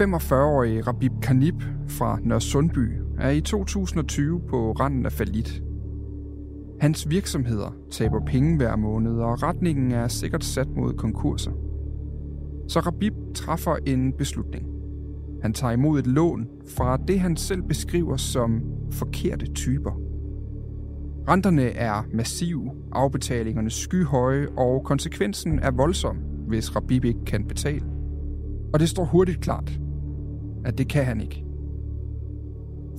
45-årige 0.00 0.82
Rabib 0.82 1.12
Kanib 1.22 1.62
fra 1.88 2.18
Nørresundby 2.22 2.92
er 3.18 3.30
i 3.30 3.40
2020 3.40 4.40
på 4.48 4.72
randen 4.72 5.06
af 5.06 5.12
falit. 5.12 5.62
Hans 6.80 7.10
virksomheder 7.10 7.74
taber 7.90 8.20
penge 8.26 8.56
hver 8.56 8.76
måned, 8.76 9.12
og 9.12 9.42
retningen 9.42 9.92
er 9.92 10.08
sikkert 10.08 10.44
sat 10.44 10.68
mod 10.76 10.92
konkurser. 10.92 11.50
Så 12.68 12.80
Rabib 12.80 13.12
træffer 13.34 13.76
en 13.86 14.12
beslutning. 14.12 14.66
Han 15.42 15.52
tager 15.52 15.72
imod 15.72 15.98
et 15.98 16.06
lån 16.06 16.46
fra 16.76 16.96
det, 16.96 17.20
han 17.20 17.36
selv 17.36 17.62
beskriver 17.62 18.16
som 18.16 18.62
forkerte 18.90 19.52
typer. 19.52 20.00
Renterne 21.28 21.62
er 21.62 22.02
massive, 22.14 22.70
afbetalingerne 22.92 23.70
skyhøje, 23.70 24.46
og 24.56 24.84
konsekvensen 24.84 25.58
er 25.58 25.70
voldsom, 25.70 26.16
hvis 26.48 26.76
Rabib 26.76 27.04
ikke 27.04 27.24
kan 27.26 27.44
betale. 27.44 27.86
Og 28.72 28.80
det 28.80 28.88
står 28.88 29.04
hurtigt 29.04 29.40
klart, 29.40 29.80
at 30.66 30.78
det 30.78 30.88
kan 30.88 31.04
han 31.04 31.20
ikke. 31.20 31.44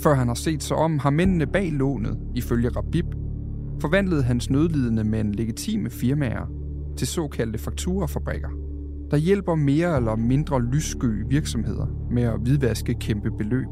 Før 0.03 0.13
han 0.13 0.27
har 0.27 0.35
set 0.35 0.63
sig 0.63 0.77
om, 0.77 0.99
har 0.99 1.09
mændene 1.09 1.47
bag 1.47 1.71
lånet, 1.71 2.17
ifølge 2.35 2.69
Rabib, 2.69 3.05
forvandlede 3.81 4.23
hans 4.23 4.49
nødlidende 4.49 5.03
men 5.03 5.31
legitime 5.31 5.89
firmaer 5.89 6.51
til 6.97 7.07
såkaldte 7.07 7.59
fakturafabrikker, 7.59 8.49
der 9.11 9.17
hjælper 9.17 9.55
mere 9.55 9.97
eller 9.97 10.15
mindre 10.15 10.63
lyssky 10.63 11.23
virksomheder 11.29 11.87
med 12.11 12.23
at 12.23 12.39
hvidvaske 12.39 12.93
kæmpe 12.93 13.31
beløb 13.37 13.67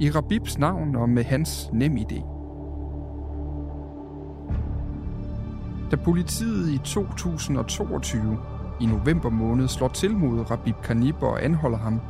i 0.00 0.10
Rabibs 0.10 0.58
navn 0.58 0.96
og 0.96 1.08
med 1.08 1.24
hans 1.24 1.70
nem 1.72 1.96
idé. 1.96 2.22
Da 5.90 5.96
politiet 5.96 6.70
i 6.70 6.78
2022 6.78 8.38
i 8.80 8.86
november 8.86 9.30
måned 9.30 9.68
slår 9.68 9.88
til 9.88 10.16
mod 10.16 10.50
Rabib 10.50 10.76
Kanib 10.84 11.22
og 11.22 11.44
anholder 11.44 11.78
ham, 11.78 12.00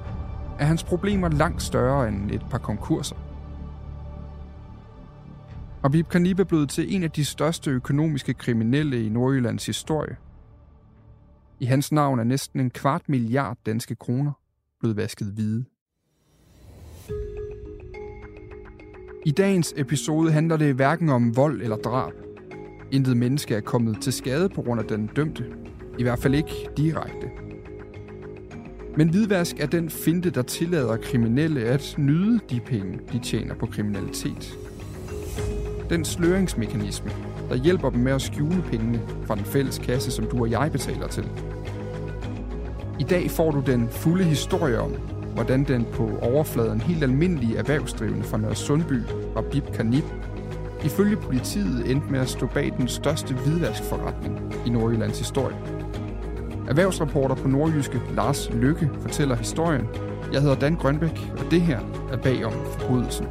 er 0.58 0.64
hans 0.64 0.84
problemer 0.84 1.28
langt 1.28 1.62
større 1.62 2.08
end 2.08 2.30
et 2.30 2.46
par 2.50 2.58
konkurser. 2.58 3.16
Rabib 5.84 6.08
Kanib 6.08 6.40
er 6.40 6.44
blevet 6.44 6.70
til 6.70 6.94
en 6.94 7.02
af 7.02 7.10
de 7.10 7.24
største 7.24 7.70
økonomiske 7.70 8.34
kriminelle 8.34 9.06
i 9.06 9.08
Nordjyllands 9.08 9.66
historie. 9.66 10.16
I 11.60 11.64
hans 11.64 11.92
navn 11.92 12.18
er 12.18 12.24
næsten 12.24 12.60
en 12.60 12.70
kvart 12.70 13.08
milliard 13.08 13.56
danske 13.66 13.94
kroner 13.94 14.32
blevet 14.80 14.96
vasket 14.96 15.28
hvide. 15.28 15.64
I 19.26 19.30
dagens 19.30 19.74
episode 19.76 20.32
handler 20.32 20.56
det 20.56 20.74
hverken 20.74 21.08
om 21.08 21.36
vold 21.36 21.62
eller 21.62 21.76
drab. 21.76 22.12
Intet 22.90 23.16
menneske 23.16 23.54
er 23.54 23.60
kommet 23.60 24.02
til 24.02 24.12
skade 24.12 24.48
på 24.48 24.62
grund 24.62 24.80
af 24.80 24.86
den 24.86 25.06
dømte. 25.16 25.44
I 25.98 26.02
hvert 26.02 26.18
fald 26.18 26.34
ikke 26.34 26.68
direkte. 26.76 27.47
Men 28.98 29.08
hvidvask 29.08 29.60
er 29.60 29.66
den 29.66 29.90
finte, 29.90 30.30
der 30.30 30.42
tillader 30.42 30.96
kriminelle 30.96 31.60
at 31.60 31.94
nyde 31.98 32.40
de 32.50 32.60
penge, 32.60 32.98
de 33.12 33.18
tjener 33.18 33.54
på 33.54 33.66
kriminalitet. 33.66 34.58
Den 35.90 36.04
sløringsmekanisme, 36.04 37.10
der 37.48 37.56
hjælper 37.56 37.90
dem 37.90 38.00
med 38.00 38.12
at 38.12 38.22
skjule 38.22 38.64
pengene 38.70 39.00
fra 39.26 39.34
den 39.34 39.44
fælles 39.44 39.78
kasse, 39.78 40.10
som 40.10 40.26
du 40.26 40.40
og 40.40 40.50
jeg 40.50 40.72
betaler 40.72 41.06
til. 41.06 41.28
I 43.00 43.02
dag 43.02 43.30
får 43.30 43.50
du 43.50 43.62
den 43.66 43.88
fulde 43.90 44.24
historie 44.24 44.80
om, 44.80 44.92
hvordan 45.34 45.64
den 45.64 45.86
på 45.92 46.18
overfladen 46.22 46.80
helt 46.80 47.02
almindelige 47.02 47.56
erhvervsdrivende 47.56 48.24
fra 48.24 48.38
Nørre 48.38 48.54
Sundby, 48.54 49.00
og 49.34 49.44
Bib 49.44 49.64
Kanib, 49.74 50.04
ifølge 50.84 51.16
politiet 51.16 51.90
endte 51.90 52.10
med 52.10 52.20
at 52.20 52.28
stå 52.28 52.46
bag 52.46 52.72
den 52.78 52.88
største 52.88 53.34
hvidvaskforretning 53.34 54.54
i 54.66 54.70
Nordjyllands 54.70 55.18
historie. 55.18 55.77
Erhvervsreporter 56.68 57.34
på 57.34 57.48
Nordjyske 57.48 58.00
Lars 58.14 58.50
Lykke 58.50 58.90
fortæller 59.00 59.36
historien. 59.36 59.86
Jeg 60.32 60.40
hedder 60.40 60.58
Dan 60.58 60.74
Grønbæk, 60.74 61.18
og 61.38 61.50
det 61.50 61.60
her 61.60 61.80
er 62.12 62.22
bag 62.22 62.44
om 62.44 62.52
forbrydelsen. 62.52 63.26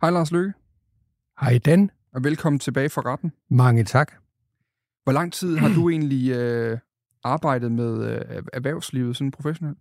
Hej 0.00 0.10
Lars 0.10 0.32
Lykke. 0.32 0.52
Hej 1.40 1.58
Dan. 1.58 1.90
Og 2.14 2.24
velkommen 2.24 2.60
tilbage 2.60 2.88
fra 2.88 3.02
retten. 3.12 3.32
Mange 3.50 3.84
tak. 3.84 4.12
Hvor 5.04 5.12
lang 5.12 5.32
tid 5.32 5.56
har 5.56 5.68
du 5.74 5.90
egentlig 5.90 6.30
øh, 6.30 6.78
arbejdet 7.24 7.72
med 7.72 8.04
øh, 8.04 8.42
erhvervslivet 8.52 9.16
sådan 9.16 9.30
professionelt? 9.30 9.78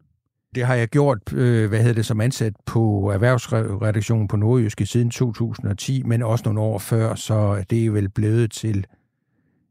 Det 0.55 0.65
har 0.65 0.75
jeg 0.75 0.87
gjort, 0.87 1.33
øh, 1.33 1.69
hvad 1.69 1.79
hedder 1.79 1.93
det, 1.93 2.05
som 2.05 2.21
ansat 2.21 2.53
på 2.65 3.11
erhvervsredaktionen 3.11 4.27
på 4.27 4.37
Nordjyske 4.37 4.85
siden 4.85 5.11
2010, 5.11 6.03
men 6.03 6.21
også 6.21 6.43
nogle 6.45 6.59
år 6.59 6.79
før, 6.79 7.15
så 7.15 7.63
det 7.69 7.85
er 7.85 7.91
vel 7.91 8.09
blevet 8.09 8.51
til 8.51 8.85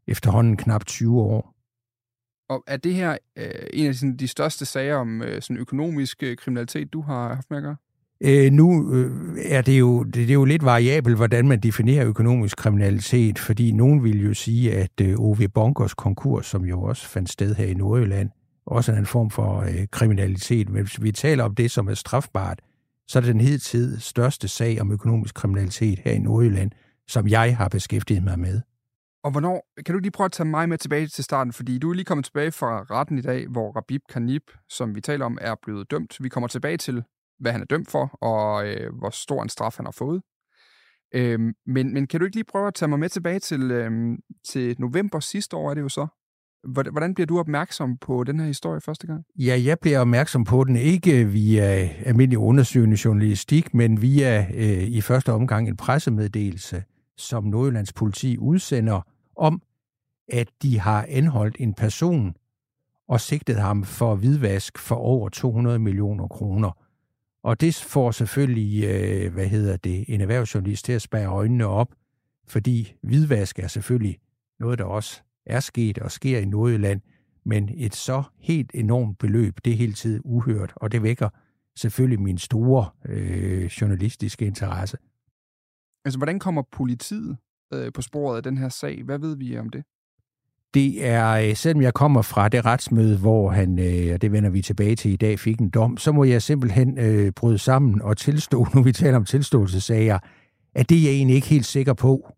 efterhånden 0.07 0.57
knap 0.57 0.85
20 0.85 1.21
år. 1.21 1.53
Og 2.49 2.63
er 2.67 2.77
det 2.77 2.93
her 2.93 3.17
øh, 3.37 3.45
en 3.73 3.87
af 3.87 3.95
sådan, 3.95 4.17
de 4.17 4.27
største 4.27 4.65
sager 4.65 4.95
om 4.95 5.21
øh, 5.21 5.41
sådan 5.41 5.57
økonomisk 5.57 6.23
øh, 6.23 6.37
kriminalitet, 6.37 6.93
du 6.93 7.01
har 7.01 7.33
haft 7.35 7.49
med 7.49 7.57
at 7.57 7.63
gøre? 7.63 7.75
Øh, 8.23 8.51
nu 8.51 8.93
øh, 8.93 9.11
er 9.45 9.61
det 9.61 9.79
jo, 9.79 10.03
det, 10.03 10.13
det 10.15 10.29
er 10.29 10.33
jo 10.33 10.45
lidt 10.45 10.65
variabelt, 10.65 11.15
hvordan 11.15 11.47
man 11.47 11.59
definerer 11.59 12.07
økonomisk 12.07 12.57
kriminalitet, 12.57 13.39
fordi 13.39 13.71
nogen 13.71 14.03
vil 14.03 14.25
jo 14.25 14.33
sige, 14.33 14.73
at 14.73 15.01
øh, 15.01 15.19
OV 15.19 15.47
Bonkers 15.53 15.93
konkurs, 15.93 16.45
som 16.45 16.65
jo 16.65 16.81
også 16.81 17.07
fandt 17.07 17.29
sted 17.29 17.55
her 17.55 17.65
i 17.65 17.73
Nordjylland, 17.73 18.29
også 18.71 18.91
en 18.91 19.05
form 19.05 19.29
for 19.29 19.61
øh, 19.61 19.87
kriminalitet. 19.91 20.69
Men 20.69 20.81
hvis 20.81 21.03
vi 21.03 21.11
taler 21.11 21.43
om 21.43 21.55
det, 21.55 21.71
som 21.71 21.87
er 21.87 21.93
strafbart, 21.93 22.61
så 23.07 23.19
er 23.19 23.21
det 23.21 23.33
den 23.33 23.41
hidtid 23.41 23.99
største 23.99 24.47
sag 24.47 24.81
om 24.81 24.91
økonomisk 24.91 25.35
kriminalitet 25.35 25.99
her 25.99 26.11
i 26.11 26.19
Nordjylland, 26.19 26.71
som 27.07 27.27
jeg 27.27 27.57
har 27.57 27.69
beskæftiget 27.69 28.23
mig 28.23 28.39
med. 28.39 28.61
Og 29.23 29.31
hvornår, 29.31 29.67
kan 29.85 29.95
du 29.95 29.99
lige 29.99 30.11
prøve 30.11 30.25
at 30.25 30.31
tage 30.31 30.47
mig 30.47 30.69
med 30.69 30.77
tilbage 30.77 31.07
til 31.07 31.23
starten, 31.23 31.53
fordi 31.53 31.77
du 31.77 31.89
er 31.89 31.93
lige 31.93 32.05
kommet 32.05 32.25
tilbage 32.25 32.51
fra 32.51 32.83
retten 32.83 33.17
i 33.17 33.21
dag, 33.21 33.47
hvor 33.47 33.71
Rabib 33.71 34.01
Kanib, 34.09 34.43
som 34.69 34.95
vi 34.95 35.01
taler 35.01 35.25
om, 35.25 35.37
er 35.41 35.55
blevet 35.63 35.91
dømt. 35.91 36.17
Vi 36.23 36.29
kommer 36.29 36.47
tilbage 36.47 36.77
til, 36.77 37.03
hvad 37.39 37.51
han 37.51 37.61
er 37.61 37.65
dømt 37.65 37.91
for, 37.91 38.17
og 38.21 38.67
øh, 38.67 38.95
hvor 38.99 39.09
stor 39.09 39.43
en 39.43 39.49
straf 39.49 39.77
han 39.77 39.85
har 39.85 39.91
fået. 39.91 40.21
Øhm, 41.13 41.53
men, 41.65 41.93
men 41.93 42.07
kan 42.07 42.19
du 42.19 42.25
ikke 42.25 42.37
lige 42.37 42.51
prøve 42.51 42.67
at 42.67 42.73
tage 42.73 42.89
mig 42.89 42.99
med 42.99 43.09
tilbage 43.09 43.39
til, 43.39 43.71
øhm, 43.71 44.17
til 44.47 44.75
november 44.79 45.19
sidste 45.19 45.55
år, 45.57 45.69
er 45.69 45.73
det 45.73 45.81
jo 45.81 45.89
så? 45.89 46.07
Hvordan 46.63 47.13
bliver 47.13 47.27
du 47.27 47.39
opmærksom 47.39 47.97
på 47.97 48.23
den 48.23 48.39
her 48.39 48.47
historie 48.47 48.81
første 48.81 49.07
gang? 49.07 49.25
Ja, 49.35 49.61
jeg 49.65 49.79
bliver 49.79 49.99
opmærksom 49.99 50.43
på 50.43 50.63
den 50.63 50.75
ikke 50.75 51.25
via 51.25 51.83
øh, 51.83 52.01
almindelig 52.05 52.37
undersøgende 52.37 52.97
journalistik, 53.05 53.73
men 53.73 54.01
via 54.01 54.47
øh, 54.53 54.83
i 54.83 55.01
første 55.01 55.31
omgang 55.31 55.67
en 55.67 55.77
pressemeddelelse, 55.77 56.83
som 57.17 57.43
Nordjyllands 57.43 57.93
politi 57.93 58.37
udsender 58.37 59.01
om, 59.35 59.61
at 60.27 60.47
de 60.61 60.79
har 60.79 61.05
anholdt 61.09 61.55
en 61.59 61.73
person 61.73 62.35
og 63.07 63.21
sigtet 63.21 63.55
ham 63.55 63.83
for 63.83 64.15
hvidvask 64.15 64.77
for 64.77 64.95
over 64.95 65.29
200 65.29 65.79
millioner 65.79 66.27
kroner. 66.27 66.71
Og 67.43 67.61
det 67.61 67.75
får 67.75 68.11
selvfølgelig, 68.11 68.83
øh, 68.83 69.33
hvad 69.33 69.47
hedder 69.47 69.77
det, 69.77 70.05
en 70.07 70.21
erhvervsjournalist 70.21 70.85
til 70.85 70.93
at 70.93 71.01
spære 71.01 71.27
øjnene 71.27 71.65
op, 71.65 71.87
fordi 72.47 72.93
hvidvask 73.03 73.59
er 73.59 73.67
selvfølgelig 73.67 74.19
noget, 74.59 74.79
der 74.79 74.85
også 74.85 75.21
er 75.45 75.59
sket 75.59 75.97
og 75.99 76.11
sker 76.11 76.39
i 76.39 76.45
Nordjylland, 76.45 77.01
men 77.45 77.69
et 77.77 77.95
så 77.95 78.23
helt 78.39 78.71
enormt 78.73 79.17
beløb, 79.17 79.57
det 79.65 79.73
er 79.73 79.77
hele 79.77 79.93
tiden 79.93 80.21
uhørt, 80.25 80.73
og 80.75 80.91
det 80.91 81.03
vækker 81.03 81.29
selvfølgelig 81.75 82.21
min 82.21 82.37
store 82.37 82.85
øh, 83.05 83.65
journalistiske 83.65 84.45
interesse. 84.45 84.97
Altså, 86.05 86.17
hvordan 86.17 86.39
kommer 86.39 86.61
politiet 86.71 87.37
øh, 87.73 87.93
på 87.93 88.01
sporet 88.01 88.37
af 88.37 88.43
den 88.43 88.57
her 88.57 88.69
sag? 88.69 89.03
Hvad 89.03 89.19
ved 89.19 89.35
vi 89.35 89.57
om 89.57 89.69
det? 89.69 89.83
Det 90.73 91.05
er, 91.05 91.31
øh, 91.31 91.55
selvom 91.55 91.81
jeg 91.81 91.93
kommer 91.93 92.21
fra 92.21 92.49
det 92.49 92.65
retsmøde, 92.65 93.17
hvor 93.17 93.51
han, 93.51 93.79
øh, 93.79 94.13
og 94.13 94.21
det 94.21 94.31
vender 94.31 94.49
vi 94.49 94.61
tilbage 94.61 94.95
til 94.95 95.11
i 95.11 95.15
dag, 95.15 95.39
fik 95.39 95.59
en 95.59 95.69
dom, 95.69 95.97
så 95.97 96.11
må 96.11 96.23
jeg 96.23 96.41
simpelthen 96.41 96.97
øh, 96.97 97.31
bryde 97.31 97.57
sammen 97.57 98.01
og 98.01 98.17
tilstå, 98.17 98.67
nu 98.75 98.83
vi 98.83 98.91
taler 98.91 99.17
om 99.17 99.25
tilståelsessager, 99.25 100.19
at 100.75 100.89
det 100.89 100.97
er 100.97 101.01
jeg 101.01 101.11
egentlig 101.11 101.35
ikke 101.35 101.47
helt 101.47 101.65
sikker 101.65 101.93
på. 101.93 102.33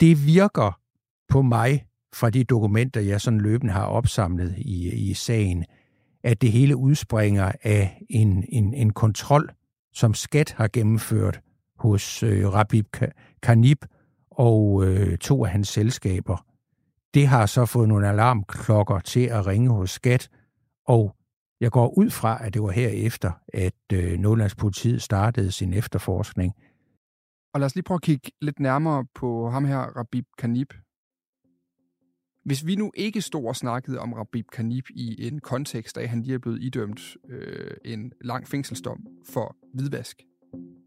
Det 0.00 0.26
virker 0.26 0.80
på 1.28 1.42
mig, 1.42 1.87
fra 2.14 2.30
de 2.30 2.44
dokumenter, 2.44 3.00
jeg 3.00 3.20
sådan 3.20 3.40
løbende 3.40 3.72
har 3.72 3.86
opsamlet 3.86 4.54
i, 4.58 5.10
i 5.10 5.14
sagen, 5.14 5.64
at 6.22 6.42
det 6.42 6.52
hele 6.52 6.76
udspringer 6.76 7.52
af 7.62 8.02
en, 8.10 8.44
en, 8.48 8.74
en 8.74 8.92
kontrol, 8.92 9.50
som 9.92 10.14
skat 10.14 10.54
har 10.56 10.68
gennemført 10.72 11.40
hos 11.78 12.22
øh, 12.22 12.48
Rabib 12.48 12.96
Kanib 13.42 13.84
og 14.30 14.84
øh, 14.86 15.18
to 15.18 15.44
af 15.44 15.50
hans 15.50 15.68
selskaber. 15.68 16.44
Det 17.14 17.26
har 17.26 17.46
så 17.46 17.66
fået 17.66 17.88
nogle 17.88 18.08
alarmklokker 18.08 18.98
til 19.00 19.26
at 19.26 19.46
ringe 19.46 19.70
hos 19.70 19.90
skat, 19.90 20.28
og 20.86 21.14
jeg 21.60 21.70
går 21.70 21.98
ud 21.98 22.10
fra, 22.10 22.46
at 22.46 22.54
det 22.54 22.62
var 22.62 22.70
herefter, 22.70 23.32
at 23.54 23.92
øh, 23.92 24.18
Nordlandspolitiet 24.18 25.02
startede 25.02 25.52
sin 25.52 25.72
efterforskning. 25.72 26.54
Og 27.54 27.60
lad 27.60 27.66
os 27.66 27.74
lige 27.74 27.84
prøve 27.84 27.96
at 27.96 28.02
kigge 28.02 28.30
lidt 28.40 28.60
nærmere 28.60 29.06
på 29.14 29.50
ham 29.50 29.64
her, 29.64 29.78
Rabib 29.78 30.24
Kanib. 30.38 30.72
Hvis 32.48 32.66
vi 32.66 32.74
nu 32.74 32.92
ikke 32.94 33.20
stod 33.20 33.44
og 33.44 33.56
snakkede 33.56 33.98
om 33.98 34.12
Rabib 34.12 34.46
Kanib 34.52 34.84
i 34.90 35.26
en 35.26 35.40
kontekst 35.40 35.98
af, 35.98 36.02
at 36.02 36.08
han 36.08 36.22
lige 36.22 36.34
er 36.34 36.38
blevet 36.38 36.62
idømt 36.62 37.16
øh, 37.30 37.70
en 37.84 38.12
lang 38.20 38.48
fængselsdom 38.48 39.06
for 39.32 39.56
hvidvask, 39.74 40.22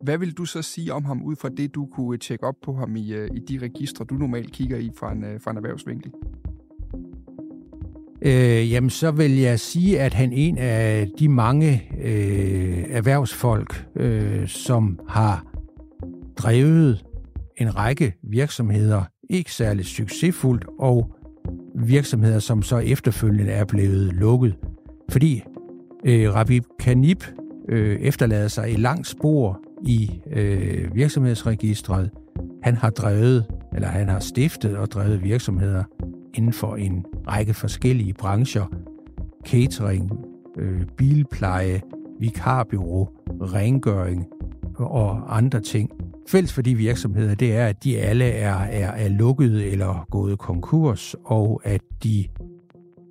hvad 0.03 0.17
vil 0.17 0.33
du 0.33 0.45
så 0.45 0.61
sige 0.61 0.93
om 0.93 1.05
ham 1.05 1.23
ud 1.23 1.35
fra 1.35 1.49
det, 1.49 1.75
du 1.75 1.85
kunne 1.85 2.17
tjekke 2.17 2.47
op 2.47 2.55
på 2.63 2.73
ham 2.73 2.95
i, 2.95 3.13
øh, 3.13 3.29
i 3.35 3.39
de 3.39 3.57
registre, 3.57 4.05
du 4.05 4.15
normalt 4.15 4.51
kigger 4.51 4.77
i 4.77 4.89
fra 4.97 5.11
en, 5.11 5.23
øh, 5.23 5.41
fra 5.41 5.51
en 5.51 5.57
erhvervsvinkel? 5.57 6.11
Øh, 8.21 8.71
jamen, 8.71 8.89
så 8.89 9.11
vil 9.11 9.37
jeg 9.37 9.59
sige, 9.59 9.99
at 9.99 10.13
han 10.13 10.31
er 10.31 10.35
en 10.35 10.57
af 10.57 11.07
de 11.19 11.29
mange 11.29 11.91
øh, 12.01 12.85
erhvervsfolk, 12.89 13.85
øh, 13.95 14.47
som 14.47 14.99
har 15.07 15.45
drevet 16.37 17.05
en 17.57 17.75
række 17.77 18.13
virksomheder, 18.23 19.03
ikke 19.29 19.53
særlig 19.53 19.85
succesfuldt, 19.85 20.65
og 20.79 21.15
virksomheder, 21.75 22.39
som 22.39 22.61
så 22.61 22.77
efterfølgende 22.77 23.51
er 23.51 23.65
blevet 23.65 24.13
lukket. 24.13 24.55
Fordi 25.09 25.43
øh, 26.05 26.33
Rabib 26.33 26.63
Kanib 26.79 27.23
øh, 27.69 27.99
efterlader 27.99 28.47
sig 28.47 28.71
et 28.71 28.79
langt 28.79 29.07
spor 29.07 29.59
i 29.85 30.21
øh, 30.31 30.95
virksomhedsregistret. 30.95 32.09
Han 32.63 32.75
har 32.75 32.89
drevet, 32.89 33.45
eller 33.75 33.88
han 33.88 34.09
har 34.09 34.19
stiftet 34.19 34.77
og 34.77 34.91
drevet 34.91 35.23
virksomheder 35.23 35.83
inden 36.33 36.53
for 36.53 36.75
en 36.75 37.05
række 37.27 37.53
forskellige 37.53 38.13
brancher. 38.13 38.65
Catering, 39.45 40.11
øh, 40.57 40.81
bilpleje, 40.97 41.81
vikarbyrå, 42.19 43.09
rengøring 43.41 44.25
og 44.75 45.37
andre 45.37 45.59
ting. 45.59 45.89
Fælles 46.27 46.53
for 46.53 46.62
de 46.62 46.75
virksomheder, 46.75 47.35
det 47.35 47.56
er, 47.56 47.68
at 47.68 47.83
de 47.83 47.97
alle 47.97 48.25
er, 48.25 48.56
er, 48.56 48.91
er 48.91 49.09
lukket 49.09 49.71
eller 49.71 50.07
gået 50.12 50.39
konkurs, 50.39 51.15
og 51.25 51.62
at 51.63 51.81
de 52.03 52.25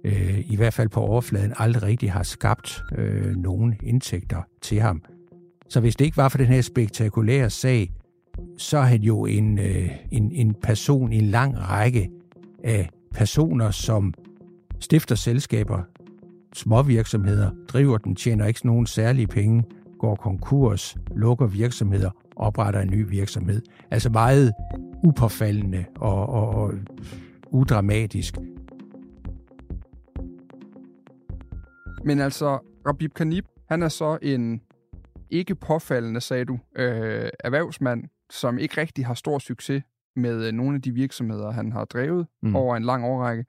øh, 0.04 0.52
i 0.52 0.56
hvert 0.56 0.74
fald 0.74 0.88
på 0.88 1.00
overfladen 1.00 1.52
aldrig 1.56 1.82
rigtig 1.82 2.12
har 2.12 2.22
skabt 2.22 2.82
øh, 2.98 3.36
nogen 3.36 3.74
indtægter 3.82 4.42
til 4.62 4.80
ham. 4.80 5.02
Så 5.68 5.80
hvis 5.80 5.96
det 5.96 6.04
ikke 6.04 6.16
var 6.16 6.28
for 6.28 6.38
den 6.38 6.46
her 6.46 6.60
spektakulære 6.60 7.50
sag, 7.50 7.92
så 8.56 8.78
er 8.78 8.82
han 8.82 9.02
jo 9.02 9.26
en, 9.26 9.58
øh, 9.58 9.90
en, 10.10 10.32
en 10.32 10.54
person 10.62 11.12
i 11.12 11.18
en 11.18 11.26
lang 11.26 11.58
række 11.58 12.10
af 12.64 12.88
personer, 13.14 13.70
som 13.70 14.14
stifter 14.80 15.14
selskaber, 15.14 15.82
små 16.54 16.82
virksomheder, 16.82 17.50
driver 17.68 17.98
dem, 17.98 18.14
tjener 18.14 18.46
ikke 18.46 18.66
nogen 18.66 18.86
særlige 18.86 19.26
penge, 19.26 19.64
går 20.00 20.14
konkurs, 20.14 20.96
lukker 21.16 21.46
virksomheder, 21.46 22.10
opretter 22.36 22.80
en 22.80 22.90
ny 22.90 23.08
virksomhed. 23.08 23.62
Altså 23.90 24.10
meget 24.10 24.52
upåfaldende 25.04 25.84
og, 25.96 26.26
og, 26.26 26.48
og 26.48 26.72
udramatisk. 27.50 28.34
Men 32.04 32.20
altså, 32.20 32.58
Rabib 32.86 33.14
Kanib, 33.14 33.44
han 33.68 33.82
er 33.82 33.88
så 33.88 34.18
en 34.22 34.60
ikke 35.30 35.54
påfaldende, 35.54 36.20
sagde 36.20 36.44
du, 36.44 36.58
øh, 36.76 37.30
erhvervsmand, 37.40 38.04
som 38.30 38.58
ikke 38.58 38.80
rigtig 38.80 39.06
har 39.06 39.14
stor 39.14 39.38
succes 39.38 39.82
med 40.16 40.46
øh, 40.46 40.52
nogle 40.52 40.74
af 40.74 40.82
de 40.82 40.92
virksomheder, 40.92 41.50
han 41.50 41.72
har 41.72 41.84
drevet 41.84 42.26
mm. 42.42 42.56
over 42.56 42.76
en 42.76 42.84
lang 42.84 43.04
årrække. 43.04 43.44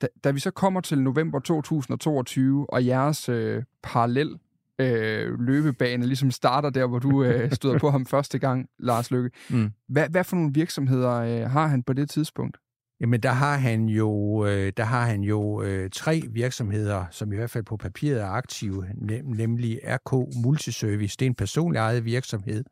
Da, 0.00 0.06
da 0.24 0.30
vi 0.30 0.40
så 0.40 0.50
kommer 0.50 0.80
til 0.80 0.98
november 0.98 1.38
2022, 1.38 2.70
og 2.70 2.86
jeres 2.86 3.28
øh, 3.28 3.62
parallel 3.82 4.38
øh, 4.82 5.40
løbebane 5.40 6.06
ligesom 6.06 6.30
starter 6.30 6.70
der, 6.70 6.86
hvor 6.86 6.98
du 6.98 7.24
øh, 7.24 7.52
støder 7.58 7.78
på 7.78 7.90
ham 7.90 8.06
første 8.06 8.38
gang, 8.38 8.66
Lars 8.78 9.10
Lykke. 9.10 9.30
Mm. 9.50 9.70
Hvad, 9.88 10.08
hvad 10.08 10.24
for 10.24 10.36
nogle 10.36 10.50
virksomheder 10.54 11.12
øh, 11.12 11.50
har 11.50 11.66
han 11.66 11.82
på 11.82 11.92
det 11.92 12.10
tidspunkt? 12.10 12.58
Jamen, 13.00 13.20
der 13.20 13.30
har 13.30 13.56
han 13.56 13.88
jo, 13.88 14.44
øh, 14.46 14.72
der 14.76 14.84
har 14.84 15.06
han 15.06 15.20
jo 15.20 15.62
øh, 15.62 15.90
tre 15.90 16.22
virksomheder, 16.30 17.04
som 17.10 17.32
i 17.32 17.36
hvert 17.36 17.50
fald 17.50 17.64
på 17.64 17.76
papiret 17.76 18.20
er 18.20 18.26
aktive, 18.26 18.86
nemlig 19.24 19.80
RK 19.84 20.12
Multiservice. 20.44 21.16
Det 21.18 21.26
er 21.26 21.30
en 21.30 21.34
personlig 21.34 21.78
ejet 21.78 22.04
virksomhed. 22.04 22.64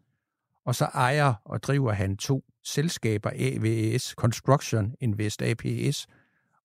Og 0.66 0.74
så 0.74 0.84
ejer 0.84 1.34
og 1.44 1.62
driver 1.62 1.92
han 1.92 2.16
to 2.16 2.44
selskaber, 2.64 3.30
AVS 3.34 4.02
Construction 4.02 4.94
Invest 5.00 5.42
APS 5.42 6.06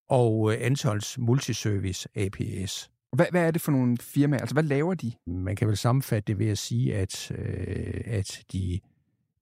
og 0.09 0.53
øh, 0.53 0.57
Antols 0.61 1.17
Multiservice 1.17 2.09
APS. 2.15 2.89
Hvad, 3.15 3.25
hvad 3.31 3.47
er 3.47 3.51
det 3.51 3.61
for 3.61 3.71
nogle 3.71 3.97
firmaer? 3.97 4.39
Altså, 4.39 4.55
hvad 4.55 4.63
laver 4.63 4.93
de? 4.93 5.11
Man 5.27 5.55
kan 5.55 5.67
vel 5.67 5.77
sammenfatte 5.77 6.27
det 6.27 6.39
ved 6.39 6.47
at 6.47 6.57
sige, 6.57 6.95
at, 6.95 7.31
øh, 7.31 8.01
at 8.05 8.43
de 8.51 8.79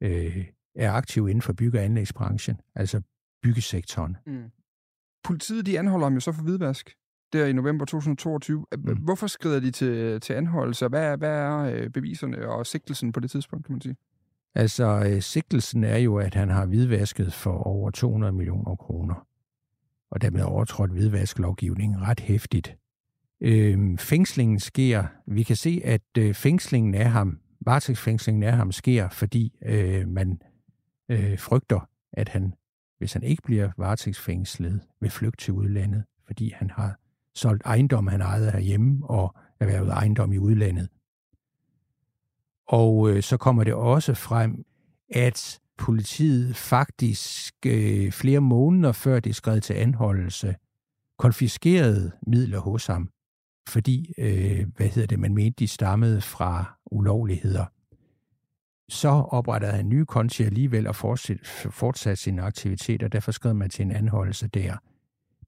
øh, 0.02 0.46
er 0.76 0.92
aktive 0.92 1.30
inden 1.30 1.42
for 1.42 1.54
bygge- 1.54 1.80
og 1.80 1.84
anlægsbranchen, 1.84 2.62
altså 2.76 3.02
byggesektoren. 3.44 4.18
Mm. 4.28 4.44
Politiet 5.24 5.66
de 5.66 5.80
anholder 5.80 6.06
ham 6.06 6.14
jo 6.14 6.20
så 6.20 6.32
for 6.32 6.44
hvidvask 6.44 6.96
der 7.34 7.46
i 7.46 7.54
november 7.54 7.86
2022. 7.86 8.66
Mm. 8.78 8.98
Hvorfor 8.98 9.28
skrider 9.28 9.60
de 9.60 9.72
til, 9.72 10.22
til 10.22 10.34
anholdelse? 10.34 10.88
Hvad, 10.88 11.04
er, 11.04 11.16
hvad 11.16 11.30
er 11.30 11.58
øh, 11.58 11.90
beviserne 11.90 12.50
og 12.50 12.66
sigtelsen 12.66 13.12
på 13.12 13.20
det 13.20 13.32
tidspunkt, 13.32 13.66
kan 13.66 13.74
man 13.74 13.82
sige? 13.82 13.96
Altså, 14.56 15.04
øh, 15.10 15.22
sigtelsen 15.22 15.84
er 15.84 15.98
jo, 15.98 16.18
at 16.18 16.34
han 16.34 16.50
har 16.50 16.66
hvidvasket 16.66 17.34
for 17.34 17.52
over 17.52 17.92
200 17.92 18.34
millioner 18.34 18.76
kroner, 18.76 19.28
og 20.12 20.22
dermed 20.22 20.44
overtrådt 20.44 20.92
hvidvasklovgivningen 20.92 22.02
ret 22.02 22.20
hæftigt. 22.20 22.78
Øh, 23.46 23.98
fængslingen 23.98 24.60
sker, 24.60 25.04
vi 25.28 25.44
kan 25.44 25.56
se, 25.56 25.82
at 25.84 26.02
øh, 26.18 26.34
fængslingen 26.34 26.96
af 26.96 27.12
ham, 27.12 27.40
varetægtsfængslingen 27.62 28.44
af 28.44 28.54
ham 28.54 28.72
sker, 28.72 29.10
fordi 29.10 29.60
øh, 29.66 30.08
man 30.08 30.42
øh, 31.10 31.40
frygter, 31.40 31.90
at 32.14 32.30
han, 32.30 32.54
hvis 32.98 33.14
han 33.14 33.24
ikke 33.24 33.44
bliver 33.44 33.72
varetægtsfængslet, 33.78 34.82
vil 35.02 35.10
flygte 35.10 35.46
til 35.46 35.54
udlandet, 35.54 36.04
fordi 36.26 36.54
han 36.56 36.70
har 36.70 37.00
solgt 37.36 37.64
ejendom, 37.66 38.08
han 38.08 38.22
ejede 38.22 38.52
herhjemme, 38.52 39.10
og 39.10 39.36
erhvervet 39.60 39.90
ejendom 39.90 40.32
i 40.32 40.38
udlandet. 40.38 40.90
Og 42.68 43.10
øh, 43.10 43.24
så 43.24 43.38
kommer 43.38 43.64
det 43.64 43.74
også 43.74 44.14
frem, 44.14 44.66
at 45.10 45.60
politiet 45.78 46.56
faktisk 46.56 47.54
øh, 47.66 48.12
flere 48.12 48.40
måneder 48.40 48.92
før 48.92 49.20
det 49.20 49.36
skred 49.36 49.62
til 49.62 49.74
anholdelse, 49.74 50.56
konfiskerede 51.18 52.12
midler 52.28 52.60
hos 52.60 52.88
ham, 52.88 53.10
fordi, 53.70 54.14
øh, 54.18 54.66
hvad 54.78 54.88
hedder 54.88 55.08
det, 55.08 55.20
man 55.20 55.34
mente, 55.34 55.56
de 55.60 55.68
stammede 55.68 56.22
fra 56.22 56.80
ulovligheder. 56.92 57.66
så 58.90 59.10
oprettede 59.10 59.72
han 59.72 59.90
nye 59.90 60.06
konti 60.06 60.44
alligevel 60.44 60.88
og 60.88 60.96
fortsatte 60.96 62.24
sine 62.24 62.42
aktiviteter. 62.42 63.08
Derfor 63.08 63.32
skrev 63.32 63.56
man 63.56 63.70
til 63.70 63.86
en 63.86 63.92
anholdelse 63.92 64.48
der 64.48 64.78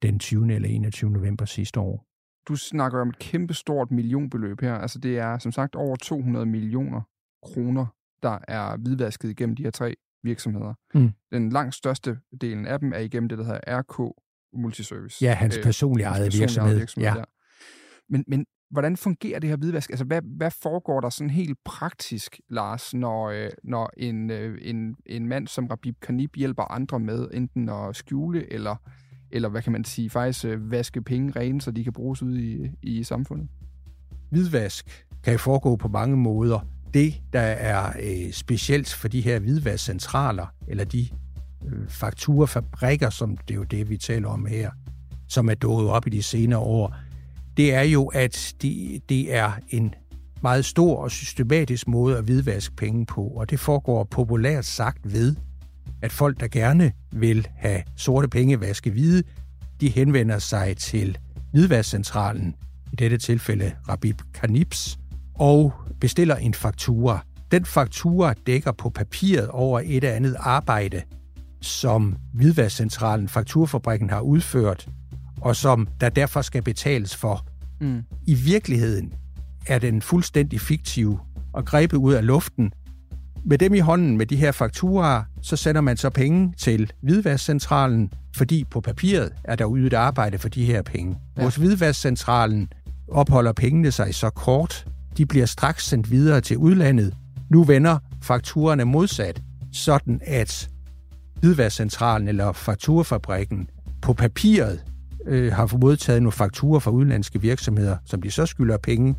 den 0.02 0.20
20. 0.20 0.54
eller 0.56 0.70
21. 0.70 1.10
november 1.12 1.46
sidste 1.46 1.80
år. 1.80 2.06
Du 2.48 2.56
snakker 2.56 3.02
om 3.02 3.10
et 3.10 3.20
kæmpestort 3.20 3.92
millionbeløb 3.92 4.62
her. 4.62 4.74
Altså 4.74 5.00
det 5.00 5.18
er 5.18 5.38
som 5.38 5.52
sagt 5.52 5.76
over 5.76 5.96
200 5.96 6.46
millioner 6.46 7.02
kroner, 7.44 7.86
der 8.24 8.40
er 8.48 8.78
hvidvasket 8.78 9.30
igennem 9.30 9.56
de 9.56 9.64
her 9.64 9.72
tre 9.72 9.96
virksomheder. 10.24 10.74
Mm. 10.94 11.12
Den 11.32 11.50
langt 11.50 11.76
største 11.76 12.20
delen 12.42 12.66
af 12.66 12.80
dem 12.80 12.94
er 12.94 13.00
igennem 13.00 13.30
det, 13.30 13.38
der 13.38 13.44
hedder 13.44 13.80
RK 13.80 14.14
Multiservice. 14.54 15.26
Ja, 15.26 15.34
hans 15.34 15.60
personlige 15.64 16.08
ejede 16.08 16.32
virksomhed. 16.32 16.78
virksomhed 16.78 17.10
ja. 17.10 17.24
Men, 18.10 18.24
men 18.28 18.46
hvordan 18.72 18.98
fungerer 18.98 19.40
det 19.40 19.50
her 19.50 19.58
hvidvask? 19.58 19.90
Altså, 19.90 20.06
hvad, 20.06 20.22
hvad 20.38 20.52
foregår 20.52 21.02
der 21.02 21.10
sådan 21.10 21.30
helt 21.30 21.58
praktisk, 21.66 22.40
Lars, 22.50 22.94
når, 22.94 23.30
øh, 23.30 23.50
når 23.64 23.92
en, 23.98 24.30
øh, 24.32 24.58
en, 24.62 24.96
en 25.06 25.28
mand 25.28 25.48
som 25.48 25.68
Rabib 25.68 25.96
Kanib 26.02 26.36
hjælper 26.36 26.64
andre 26.64 27.00
med 27.00 27.28
enten 27.34 27.70
at 27.70 27.96
skjule 27.96 28.54
eller, 28.54 28.76
eller 29.32 29.50
hvad 29.50 29.62
kan 29.62 29.72
man 29.72 29.84
sige, 29.84 30.10
faktisk 30.10 30.46
øh, 30.46 30.72
vaske 30.72 31.02
penge 31.02 31.40
rene, 31.40 31.62
så 31.62 31.72
de 31.72 31.84
kan 31.84 31.94
bruges 31.94 32.24
ud 32.24 32.38
i, 32.38 32.72
i 32.82 33.04
samfundet? 33.04 33.48
Hvidvask 34.30 35.06
kan 35.24 35.40
foregå 35.40 35.76
på 35.76 35.88
mange 35.88 36.18
måder. 36.18 36.60
Det, 36.94 37.14
der 37.34 37.40
er 37.42 37.94
øh, 38.00 38.32
specielt 38.32 38.94
for 38.94 39.08
de 39.08 39.22
her 39.22 39.40
hvidvaskcentraler, 39.40 40.48
eller 40.68 40.84
de 40.84 41.08
øh, 41.66 41.88
fakturafabrikker, 41.90 43.10
som 43.10 43.38
det 43.38 43.54
er 43.54 43.56
jo 43.56 43.64
det, 43.64 43.90
vi 43.90 43.98
taler 43.98 44.28
om 44.28 44.46
her, 44.46 44.72
som 45.28 45.50
er 45.50 45.56
dået 45.56 45.90
op 45.90 46.08
i 46.08 46.10
de 46.10 46.24
senere 46.24 46.60
år, 46.60 46.96
det 47.58 47.74
er 47.74 47.82
jo, 47.82 48.06
at 48.06 48.56
det, 48.62 49.02
det 49.10 49.36
er 49.36 49.52
en 49.70 49.94
meget 50.42 50.66
stor 50.66 50.98
og 50.98 51.12
systematisk 51.12 51.88
måde 51.88 52.18
at 52.18 52.24
hvidvaske 52.24 52.76
penge 52.76 53.06
på, 53.06 53.22
og 53.22 53.50
det 53.50 53.60
foregår 53.60 54.04
populært 54.04 54.66
sagt 54.66 55.14
ved, 55.14 55.36
at 56.02 56.12
folk, 56.12 56.40
der 56.40 56.48
gerne 56.48 56.92
vil 57.12 57.48
have 57.56 57.84
sorte 57.96 58.28
penge 58.28 58.62
vaske 58.62 58.92
hvide, 58.92 59.24
de 59.82 59.90
henvender 59.90 60.40
sig 60.40 60.78
til 60.78 61.18
hvidvaskcentralen, 61.52 62.56
i 62.94 62.96
dette 62.96 63.18
tilfælde 63.18 63.72
Rabib 63.90 64.22
Kanips, 64.34 64.98
og 65.34 65.74
bestiller 66.00 66.36
en 66.36 66.54
faktura. 66.54 67.26
Den 67.52 67.66
faktura 67.66 68.34
dækker 68.48 68.72
på 68.72 68.90
papiret 68.90 69.48
over 69.48 69.80
et 69.80 69.96
eller 69.96 70.12
andet 70.12 70.36
arbejde, 70.40 71.02
som 71.62 72.16
Hvidvaskcentralen, 72.34 73.28
Fakturfabrikken, 73.28 74.10
har 74.10 74.22
udført, 74.22 74.88
og 75.42 75.56
som 75.56 75.88
der 76.01 76.10
derfor 76.10 76.42
skal 76.42 76.62
betales 76.62 77.15
for. 77.15 77.46
Mm. 77.82 78.04
I 78.27 78.34
virkeligheden 78.34 79.13
er 79.68 79.80
den 79.80 80.01
fuldstændig 80.01 80.62
fiktiv 80.62 81.20
og 81.54 81.65
grebet 81.65 81.98
ud 81.98 82.13
af 82.13 82.25
luften. 82.25 82.72
Med 83.46 83.58
dem 83.58 83.74
i 83.74 83.80
hånden, 83.80 84.18
med 84.18 84.25
de 84.25 84.36
her 84.36 84.51
fakturer, 84.51 85.24
så 85.42 85.56
sender 85.56 85.82
man 85.82 85.98
så 85.98 86.10
penge 86.10 86.54
til 86.58 86.92
Hvidvaskcentralen, 87.01 88.12
fordi 88.36 88.63
på 88.63 88.82
papiret 88.82 89.34
er 89.44 89.56
der 89.56 89.75
ydet 89.75 89.94
arbejde 89.94 90.38
for 90.38 90.50
de 90.50 90.65
her 90.65 90.82
penge. 90.82 91.18
Ja. 91.38 91.44
Hos 91.44 91.56
Hvidvaskcentralen 91.56 92.68
opholder 93.08 93.51
pengene 93.51 93.92
sig 93.92 94.15
så 94.15 94.30
kort, 94.30 94.88
de 95.18 95.25
bliver 95.25 95.46
straks 95.46 95.86
sendt 95.86 96.12
videre 96.12 96.42
til 96.42 96.58
udlandet. 96.58 97.15
Nu 97.50 97.63
vender 97.63 97.98
fakturerne 98.22 98.86
modsat, 98.86 99.42
sådan 99.72 100.22
at 100.25 100.70
Hvidvaskcentralen 101.39 102.27
eller 102.27 102.51
Fakturafabrikken 102.51 103.68
på 104.01 104.13
papiret 104.13 104.84
øh, 105.27 105.53
har 105.53 105.77
modtaget 105.77 106.22
nogle 106.22 106.32
fakturer 106.32 106.79
fra 106.79 106.91
udenlandske 106.91 107.41
virksomheder, 107.41 107.98
som 108.05 108.22
de 108.22 108.32
så 108.32 108.46
skylder 108.46 108.77
penge. 108.77 109.15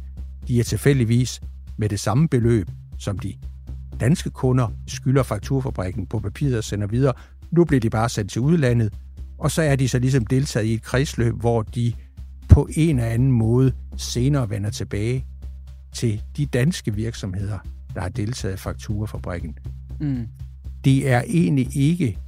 De 0.49 0.61
er 0.61 0.65
tilfældigvis 0.65 1.41
med 1.77 1.89
det 1.89 2.01
samme 2.01 2.29
beløb, 2.29 2.71
som 2.99 3.19
de 3.19 3.35
danske 4.01 4.31
kunder 4.31 4.69
skylder 4.87 5.23
fakturfabrikken 5.23 6.07
på 6.07 6.19
papiret 6.19 6.59
og 6.59 6.65
sender 6.65 6.87
videre. 6.87 7.13
Nu 7.51 7.65
bliver 7.65 7.81
de 7.81 7.91
bare 7.91 8.09
sendt 8.09 8.31
til 8.31 8.41
udlandet, 8.41 8.95
og 9.39 9.51
så 9.51 9.63
er 9.63 9.77
de 9.77 9.89
så 9.89 9.99
ligesom 9.99 10.27
deltaget 10.27 10.67
i 10.67 10.75
et 10.75 10.83
kredsløb, 10.83 11.35
hvor 11.35 11.63
de 11.63 11.93
på 12.49 12.69
en 12.77 12.99
eller 12.99 13.11
anden 13.11 13.33
måde 13.33 13.73
senere 13.97 14.51
vender 14.51 14.71
tilbage 14.71 15.25
til 15.93 16.23
de 16.37 16.47
danske 16.47 16.95
virksomheder, 16.95 17.59
der 17.95 18.01
har 18.01 18.09
deltaget 18.09 18.55
i 18.55 18.57
fakturfabrikken. 18.57 19.59
Mm. 20.01 20.27
Det 20.85 21.11
er 21.11 21.23
egentlig 21.27 21.77
ikke 21.77 22.19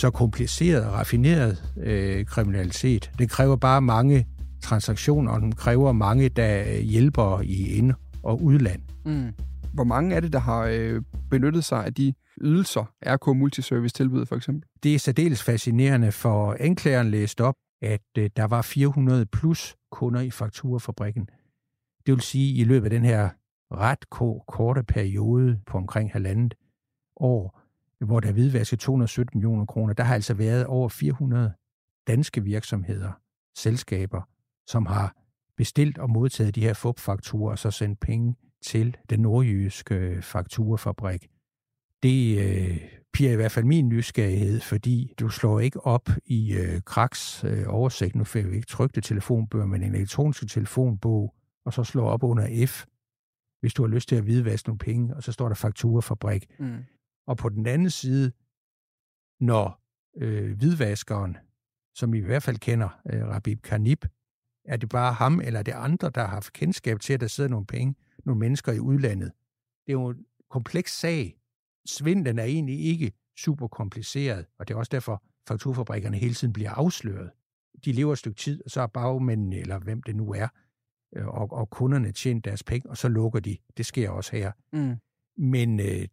så 0.00 0.10
kompliceret 0.10 0.84
og 0.84 0.92
raffineret 0.92 1.72
øh, 1.76 2.24
kriminalitet. 2.26 3.10
Det 3.18 3.30
kræver 3.30 3.56
bare 3.56 3.82
mange 3.82 4.26
transaktioner, 4.62 5.32
og 5.32 5.40
den 5.40 5.52
kræver 5.52 5.92
mange, 5.92 6.28
der 6.28 6.78
hjælper 6.80 7.40
i 7.40 7.76
ind- 7.76 7.94
og 8.22 8.42
udland. 8.42 8.82
Mm. 9.04 9.32
Hvor 9.72 9.84
mange 9.84 10.16
er 10.16 10.20
det, 10.20 10.32
der 10.32 10.38
har 10.38 10.64
øh, 10.72 11.02
benyttet 11.30 11.64
sig 11.64 11.84
af 11.84 11.94
de 11.94 12.14
ydelser, 12.40 12.84
RK 13.06 13.36
Multiservice 13.36 13.92
tilbyder 13.92 14.24
for 14.24 14.36
eksempel? 14.36 14.68
Det 14.82 14.94
er 14.94 14.98
særdeles 14.98 15.42
fascinerende, 15.42 16.12
for 16.12 16.56
anklageren 16.60 17.10
læste 17.10 17.44
op, 17.44 17.54
at 17.82 18.00
øh, 18.18 18.30
der 18.36 18.44
var 18.44 18.62
400 18.62 19.26
plus 19.26 19.76
kunder 19.92 20.20
i 20.20 20.30
fakturafabrikken. 20.30 21.28
Det 22.06 22.14
vil 22.14 22.20
sige, 22.20 22.52
at 22.52 22.60
i 22.60 22.64
løbet 22.64 22.84
af 22.84 22.90
den 22.90 23.04
her 23.04 23.28
ret 23.72 24.10
korte 24.46 24.82
periode 24.82 25.60
på 25.66 25.78
omkring 25.78 26.12
halvandet 26.12 26.54
år, 27.16 27.59
hvor 28.04 28.20
der 28.20 28.28
er 28.28 28.32
hvidvasket 28.32 28.78
217 28.78 29.38
millioner 29.38 29.66
kroner, 29.66 29.94
der 29.94 30.04
har 30.04 30.14
altså 30.14 30.34
været 30.34 30.66
over 30.66 30.88
400 30.88 31.52
danske 32.06 32.44
virksomheder, 32.44 33.12
selskaber, 33.56 34.22
som 34.66 34.86
har 34.86 35.16
bestilt 35.56 35.98
og 35.98 36.10
modtaget 36.10 36.54
de 36.54 36.60
her 36.60 36.74
FUP-fakturer 36.74 37.50
og 37.50 37.58
så 37.58 37.70
sendt 37.70 38.00
penge 38.00 38.34
til 38.64 38.96
den 39.10 39.20
nordjyske 39.20 39.94
øh, 39.94 40.22
fakturafabrik. 40.22 41.28
Det 42.02 42.38
øh, 42.38 42.80
piger 43.12 43.32
i 43.32 43.36
hvert 43.36 43.52
fald 43.52 43.64
min 43.64 43.88
nysgerrighed, 43.88 44.60
fordi 44.60 45.12
du 45.20 45.28
slår 45.28 45.60
ikke 45.60 45.86
op 45.86 46.08
i 46.26 46.52
øh, 46.52 46.80
Kraks 46.86 47.44
øh, 47.44 47.64
oversigt, 47.66 48.14
nu 48.14 48.24
får 48.24 48.48
vi 48.48 48.56
ikke 48.56 48.66
trykte 48.66 49.00
telefonbøger, 49.00 49.66
men 49.66 49.82
en 49.82 49.94
elektronisk 49.94 50.48
telefonbog, 50.48 51.34
og 51.64 51.72
så 51.72 51.84
slår 51.84 52.10
op 52.10 52.22
under 52.22 52.66
F, 52.66 52.84
hvis 53.60 53.74
du 53.74 53.82
har 53.82 53.88
lyst 53.88 54.08
til 54.08 54.16
at 54.16 54.22
hvidvaske 54.22 54.68
nogle 54.68 54.78
penge, 54.78 55.16
og 55.16 55.22
så 55.22 55.32
står 55.32 55.48
der 55.48 55.54
fakturafabrik. 55.54 56.46
Mm. 56.58 56.84
Og 57.30 57.36
på 57.36 57.48
den 57.48 57.66
anden 57.66 57.90
side, 57.90 58.32
når 59.40 59.82
øh, 60.16 60.56
hvidvaskeren, 60.56 61.36
som 61.94 62.14
I 62.14 62.18
i 62.18 62.20
hvert 62.20 62.42
fald 62.42 62.58
kender, 62.58 63.00
øh, 63.12 63.28
Rabib 63.28 63.62
Kanib, 63.62 64.04
er 64.64 64.76
det 64.76 64.88
bare 64.88 65.12
ham 65.12 65.40
eller 65.40 65.62
det 65.62 65.72
andre, 65.72 66.10
der 66.10 66.20
har 66.20 66.28
haft 66.28 66.52
kendskab 66.52 67.00
til, 67.00 67.12
at 67.12 67.20
der 67.20 67.26
sidder 67.26 67.50
nogle 67.50 67.66
penge, 67.66 67.94
nogle 68.24 68.38
mennesker 68.38 68.72
i 68.72 68.78
udlandet. 68.78 69.32
Det 69.86 69.92
er 69.92 69.92
jo 69.92 70.08
en 70.08 70.26
kompleks 70.50 70.98
sag. 70.98 71.36
Svindlen 71.86 72.38
er 72.38 72.44
egentlig 72.44 72.80
ikke 72.80 73.12
super 73.38 73.68
kompliceret, 73.68 74.46
og 74.58 74.68
det 74.68 74.74
er 74.74 74.78
også 74.78 74.90
derfor, 74.92 75.22
fakturfabrikkerne 75.48 76.16
hele 76.16 76.34
tiden 76.34 76.52
bliver 76.52 76.70
afsløret. 76.70 77.30
De 77.84 77.92
lever 77.92 78.12
et 78.12 78.18
stykke 78.18 78.38
tid, 78.38 78.64
og 78.64 78.70
så 78.70 78.80
er 78.80 78.86
bagmændene, 78.86 79.56
eller 79.56 79.78
hvem 79.78 80.02
det 80.02 80.16
nu 80.16 80.32
er, 80.32 80.48
øh, 81.16 81.26
og, 81.26 81.52
og 81.52 81.70
kunderne 81.70 82.12
tjener 82.12 82.40
deres 82.40 82.62
penge, 82.62 82.90
og 82.90 82.96
så 82.96 83.08
lukker 83.08 83.40
de. 83.40 83.56
Det 83.76 83.86
sker 83.86 84.10
også 84.10 84.36
her. 84.36 84.52
Mm. 84.72 84.96
Men 85.36 85.80
øh, 85.80 86.08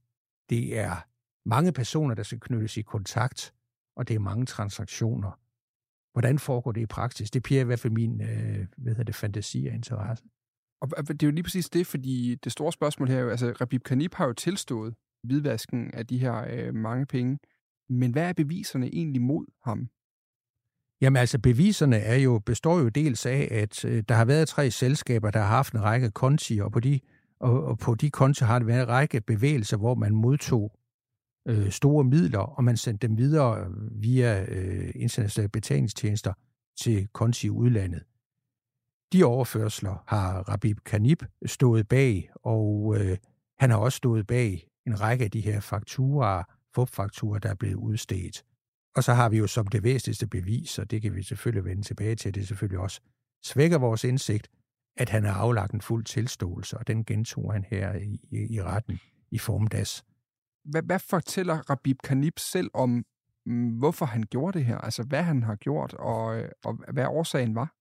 det 0.50 0.77
er 0.77 0.96
mange 1.46 1.72
personer, 1.72 2.16
der 2.16 2.24
skal 2.24 2.39
knyttes 2.39 2.77
i 2.77 2.82
kontakt, 2.82 3.54
og 3.96 4.08
det 4.08 4.16
er 4.16 4.20
mange 4.20 4.46
transaktioner. 4.46 5.39
Hvordan 6.13 6.39
foregår 6.39 6.72
det 6.72 6.82
i 6.82 6.86
praksis? 6.86 7.32
Det 7.32 7.44
piger 7.44 7.62
i 7.62 7.63
hvert 7.63 7.80
fald 7.80 7.94
min 7.94 8.22
øh, 8.22 8.68
hvad 8.77 8.92
hedder 8.92 9.04
det, 9.04 9.16
fantasi 9.16 9.66
og 9.66 9.75
interesse. 9.75 10.24
Og 10.82 11.08
det 11.08 11.24
er 11.24 11.27
jo 11.27 11.32
lige 11.32 11.44
præcis 11.44 11.70
det, 11.70 11.88
fordi 11.88 12.36
det 12.36 12.51
store 12.51 12.72
spørgsmål 12.72 13.10
her 13.10 13.18
er 13.18 13.22
jo, 13.22 13.30
altså 13.30 13.51
Rabib 13.62 13.84
Kanib 13.84 14.13
har 14.13 14.25
jo 14.25 14.34
tilstået 14.34 14.96
hvidvasken 15.24 15.92
af 15.94 16.08
de 16.08 16.18
her 16.18 16.46
øh, 16.50 16.75
mange 16.75 17.06
penge, 17.06 17.39
men 17.89 18.12
hvad 18.12 18.30
er 18.30 18.34
beviserne 18.34 18.88
egentlig 18.88 19.22
mod 19.22 19.46
ham? 19.63 19.89
Jamen 21.01 21.18
altså, 21.18 21.39
beviserne 21.39 21.98
er 21.98 22.16
jo, 22.16 22.39
består 22.39 22.80
jo 22.80 22.89
dels 22.89 23.25
af, 23.25 23.48
at 23.51 23.86
øh, 23.86 24.04
der 24.10 24.16
har 24.16 24.25
været 24.25 24.48
tre 24.48 24.72
selskaber, 24.72 25.32
der 25.32 25.39
har 25.39 25.48
haft 25.48 25.74
en 25.74 25.84
række 25.84 26.12
konti, 26.12 26.60
og 26.60 26.72
på 26.72 26.80
de 26.80 27.00
og, 27.39 27.63
og 27.63 27.77
på 27.77 27.96
de 27.96 28.10
konti 28.10 28.44
har 28.44 28.60
det 28.60 28.67
været 28.67 28.82
en 28.82 28.88
række 28.88 29.22
bevægelser, 29.22 29.77
hvor 29.77 29.96
man 29.96 30.15
modtog 30.15 30.72
øh, 31.48 31.72
store 31.72 32.03
midler, 32.03 32.39
og 32.39 32.63
man 32.63 32.77
sendte 32.77 33.08
dem 33.08 33.17
videre 33.17 33.60
øh, 33.60 34.01
via 34.03 34.46
øh, 34.50 34.91
internationale 34.96 35.50
betalingstjenester 35.50 36.34
til 36.79 37.08
konti 37.08 37.48
i 37.48 37.50
udlandet. 37.50 38.03
De 39.13 39.24
overførsler 39.24 40.03
har 40.08 40.39
Rabib 40.39 40.77
Kanib 40.86 41.24
stået 41.46 41.88
bag, 41.88 42.29
og 42.36 42.96
øh, 43.00 43.17
han 43.60 43.70
har 43.70 43.77
også 43.77 43.96
stået 43.96 44.27
bag 44.27 44.67
en 44.88 45.01
række 45.01 45.25
af 45.25 45.32
de 45.32 45.41
her 45.41 45.60
fakturer, 45.60 46.44
FUP-fakturer, 46.75 47.39
der 47.39 47.50
er 47.50 47.56
blevet 47.56 47.75
udstedt. 47.75 48.44
Og 48.96 49.03
så 49.03 49.13
har 49.13 49.29
vi 49.29 49.38
jo 49.38 49.48
som 49.48 49.67
det 49.67 49.84
væsentligste 49.84 50.27
bevis, 50.27 50.79
og 50.79 50.91
det 50.91 51.01
kan 51.01 51.15
vi 51.15 51.24
selvfølgelig 51.24 51.65
vende 51.65 51.82
tilbage 51.82 52.15
til, 52.15 52.36
det 52.36 52.48
selvfølgelig 52.48 52.79
også 52.79 53.01
svækker 53.44 53.77
vores 53.77 54.03
indsigt, 54.03 54.48
at 54.98 55.10
han 55.10 55.24
har 55.24 55.34
aflagt 55.34 55.74
en 55.74 55.82
fuld 55.82 56.06
tilståelse, 56.06 56.77
og 56.77 56.88
den 56.88 57.06
gentog 57.06 57.54
han 57.54 57.66
her 57.70 57.94
i, 57.94 58.20
i, 58.32 58.56
i 58.56 58.62
retten 58.62 59.00
i 59.32 59.38
formiddags. 59.38 60.04
Hvad, 60.63 60.82
hvad 60.82 61.00
fortæller 61.00 61.58
Rabib 61.70 61.98
Kanib 62.04 62.39
selv 62.39 62.70
om, 62.74 63.06
mm, 63.46 63.70
hvorfor 63.70 64.06
han 64.06 64.24
gjorde 64.24 64.58
det 64.60 64.66
her? 64.66 64.77
Altså, 64.77 65.04
hvad 65.04 65.24
han 65.24 65.44
har 65.44 65.56
gjort, 65.56 65.94
og, 65.94 66.44
og 66.66 66.80
hvad 66.94 67.06
årsagen 67.06 67.56
var? 67.56 67.74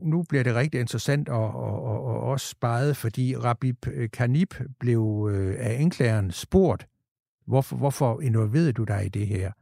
nu 0.00 0.22
bliver 0.22 0.44
det 0.44 0.54
rigtig 0.54 0.80
interessant 0.80 1.28
og, 1.28 1.54
og, 1.54 1.82
og, 1.82 2.04
og 2.04 2.20
også 2.20 2.48
sparet, 2.48 2.96
fordi 2.96 3.36
Rabib 3.36 3.86
Kanib 4.12 4.54
blev 4.80 5.28
øh, 5.32 5.56
af 5.58 5.80
anklageren 5.80 6.30
spurgt, 6.30 6.88
hvorfor, 7.46 7.76
hvorfor 7.76 8.20
involverede 8.20 8.72
du 8.72 8.84
dig 8.84 9.06
i 9.06 9.08
det 9.08 9.26
her? 9.26 9.52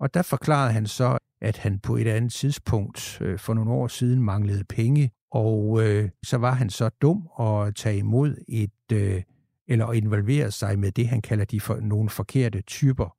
Og 0.00 0.14
der 0.14 0.22
forklarede 0.22 0.72
han 0.72 0.86
så, 0.86 1.18
at 1.40 1.58
han 1.58 1.78
på 1.78 1.96
et 1.96 2.06
andet 2.06 2.32
tidspunkt 2.32 3.18
øh, 3.20 3.38
for 3.38 3.54
nogle 3.54 3.70
år 3.70 3.88
siden 3.88 4.22
manglede 4.22 4.64
penge, 4.64 5.10
og 5.30 5.82
øh, 5.82 6.10
så 6.24 6.36
var 6.36 6.52
han 6.52 6.70
så 6.70 6.88
dum 6.88 7.28
at 7.40 7.74
tage 7.74 7.98
imod 7.98 8.44
et, 8.48 8.92
øh, 8.92 9.22
eller 9.66 9.92
involvere 9.92 10.50
sig 10.50 10.78
med 10.78 10.92
det, 10.92 11.08
han 11.08 11.22
kalder 11.22 11.44
de 11.44 11.60
for, 11.60 11.76
nogle 11.76 12.10
forkerte 12.10 12.60
typer. 12.60 13.16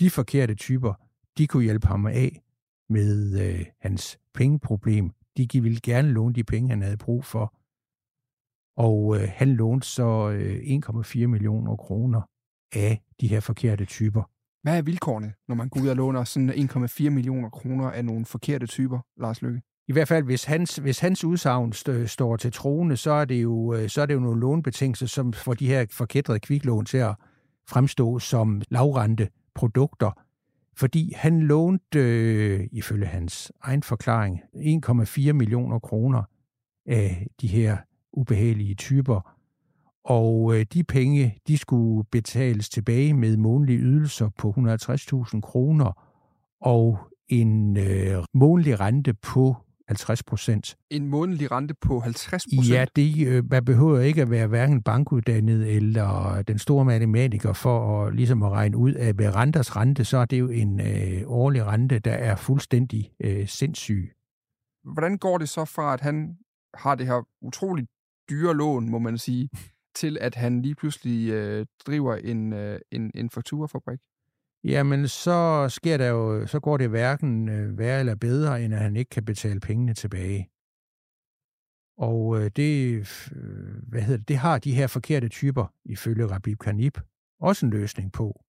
De 0.00 0.10
forkerte 0.10 0.54
typer, 0.54 0.94
de 1.38 1.46
kunne 1.46 1.64
hjælpe 1.64 1.86
ham 1.86 2.06
af 2.06 2.42
med 2.88 3.40
øh, 3.48 3.66
hans 3.80 4.18
pengeproblem. 4.34 5.10
De 5.36 5.62
ville 5.62 5.80
gerne 5.82 6.08
låne 6.08 6.34
de 6.34 6.44
penge, 6.44 6.70
han 6.70 6.82
havde 6.82 6.96
brug 6.96 7.24
for. 7.24 7.54
Og 8.76 9.16
øh, 9.16 9.28
han 9.34 9.48
lånte 9.48 9.86
så 9.86 10.30
øh, 10.30 10.56
1,4 10.56 11.26
millioner 11.26 11.76
kroner 11.76 12.22
af 12.72 13.02
de 13.20 13.28
her 13.28 13.40
forkerte 13.40 13.84
typer. 13.84 14.22
Hvad 14.62 14.78
er 14.78 14.82
vilkårene, 14.82 15.34
når 15.48 15.54
man 15.54 15.68
går 15.68 15.80
ud 15.80 15.88
og 15.88 15.96
låner 15.96 16.24
sådan 16.24 16.50
1,4 16.50 17.10
millioner 17.10 17.50
kroner 17.50 17.90
af 17.90 18.04
nogle 18.04 18.24
forkerte 18.24 18.66
typer, 18.66 19.00
Lars 19.16 19.42
Lykke? 19.42 19.62
I 19.88 19.92
hvert 19.92 20.08
fald, 20.08 20.24
hvis 20.24 20.44
hans, 20.44 20.76
hvis 20.76 20.98
hans 20.98 21.24
udsagn 21.24 21.72
st- 21.72 22.06
står 22.06 22.36
til 22.36 22.52
troende, 22.52 22.96
så 22.96 23.10
er 23.10 23.24
det 23.24 23.42
jo, 23.42 23.74
øh, 23.74 23.88
så 23.88 24.02
er 24.02 24.06
det 24.06 24.14
jo 24.14 24.20
nogle 24.20 24.40
lånbetingelser, 24.40 25.06
som 25.06 25.32
får 25.32 25.54
de 25.54 25.66
her 25.66 25.86
forkædrede 25.90 26.40
kviklån 26.40 26.84
til 26.84 26.98
at 26.98 27.14
fremstå 27.68 28.18
som 28.18 28.62
lavrente 28.70 29.28
produkter, 29.54 30.10
fordi 30.76 31.12
han 31.16 31.40
lånte, 31.40 31.98
øh, 31.98 32.68
ifølge 32.72 33.06
hans 33.06 33.52
egen 33.62 33.82
forklaring, 33.82 34.40
1,4 34.54 35.32
millioner 35.32 35.78
kroner 35.78 36.22
af 36.86 37.26
de 37.40 37.46
her 37.46 37.76
ubehagelige 38.12 38.74
typer, 38.74 39.34
og 40.04 40.54
øh, 40.54 40.66
de 40.72 40.84
penge, 40.84 41.38
de 41.48 41.58
skulle 41.58 42.04
betales 42.12 42.68
tilbage 42.68 43.14
med 43.14 43.36
månedlige 43.36 43.78
ydelser 43.78 44.28
på 44.38 44.54
150.000 44.56 45.40
kroner 45.40 46.04
og 46.60 46.98
en 47.28 47.76
øh, 47.76 48.24
månedlig 48.34 48.80
rente 48.80 49.14
på 49.14 49.56
50 49.88 50.22
procent. 50.22 50.76
En 50.90 51.06
månedlig 51.06 51.50
rente 51.50 51.74
på 51.74 52.00
50 52.00 52.44
procent? 52.44 52.74
Ja, 52.74 52.84
det, 52.96 53.26
øh, 53.26 53.50
man 53.50 53.64
behøver 53.64 54.00
ikke 54.00 54.22
at 54.22 54.30
være 54.30 54.46
hverken 54.46 54.82
bankuddannet 54.82 55.76
eller 55.76 56.42
den 56.42 56.58
store 56.58 56.84
matematiker 56.84 57.52
for 57.52 58.06
at, 58.06 58.14
ligesom 58.14 58.42
at 58.42 58.50
regne 58.50 58.76
ud, 58.76 58.94
at 58.94 59.16
med 59.16 59.34
renters 59.34 59.76
rente, 59.76 60.04
så 60.04 60.18
er 60.18 60.24
det 60.24 60.38
jo 60.38 60.48
en 60.48 60.80
øh, 60.80 61.22
årlig 61.26 61.66
rente, 61.66 61.98
der 61.98 62.12
er 62.12 62.36
fuldstændig 62.36 63.12
øh, 63.20 63.48
sindssyg. 63.48 64.12
Hvordan 64.84 65.18
går 65.18 65.38
det 65.38 65.48
så 65.48 65.64
fra, 65.64 65.94
at 65.94 66.00
han 66.00 66.36
har 66.74 66.94
det 66.94 67.06
her 67.06 67.26
utroligt 67.40 67.88
dyre 68.30 68.56
lån, 68.56 68.90
må 68.90 68.98
man 68.98 69.18
sige, 69.18 69.48
til 70.00 70.18
at 70.20 70.34
han 70.34 70.62
lige 70.62 70.74
pludselig 70.74 71.30
øh, 71.32 71.66
driver 71.86 72.14
en, 72.14 72.52
øh, 72.52 72.80
en, 72.90 73.10
en 73.14 73.30
fakturafabrik? 73.30 73.98
Jamen, 74.64 75.08
så 75.08 75.66
sker 75.68 75.96
der 75.96 76.08
jo, 76.08 76.46
så 76.46 76.60
går 76.60 76.76
det 76.76 76.88
hverken 76.90 77.48
øh, 77.48 77.78
værre 77.78 78.00
eller 78.00 78.14
bedre, 78.14 78.64
end 78.64 78.74
at 78.74 78.80
han 78.80 78.96
ikke 78.96 79.08
kan 79.08 79.24
betale 79.24 79.60
pengene 79.60 79.94
tilbage. 79.94 80.50
Og 81.98 82.40
øh, 82.40 82.50
det, 82.56 82.98
øh, 83.36 83.88
hvad 83.88 84.02
hedder 84.02 84.18
det, 84.18 84.28
det 84.28 84.36
har 84.36 84.58
de 84.58 84.74
her 84.74 84.86
forkerte 84.86 85.28
typer, 85.28 85.66
ifølge 85.84 86.26
Rabib 86.26 86.58
Kanib, 86.58 86.98
også 87.40 87.66
en 87.66 87.72
løsning 87.72 88.12
på. 88.12 88.44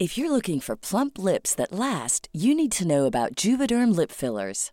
If 0.00 0.16
you're 0.18 0.32
looking 0.32 0.62
for 0.62 0.74
plump 0.90 1.18
lips 1.18 1.56
that 1.56 1.72
last, 1.72 2.28
you 2.32 2.54
need 2.54 2.70
to 2.70 2.84
know 2.84 3.06
about 3.06 3.44
Juvederm 3.44 3.90
lip 3.90 4.12
fillers. 4.12 4.72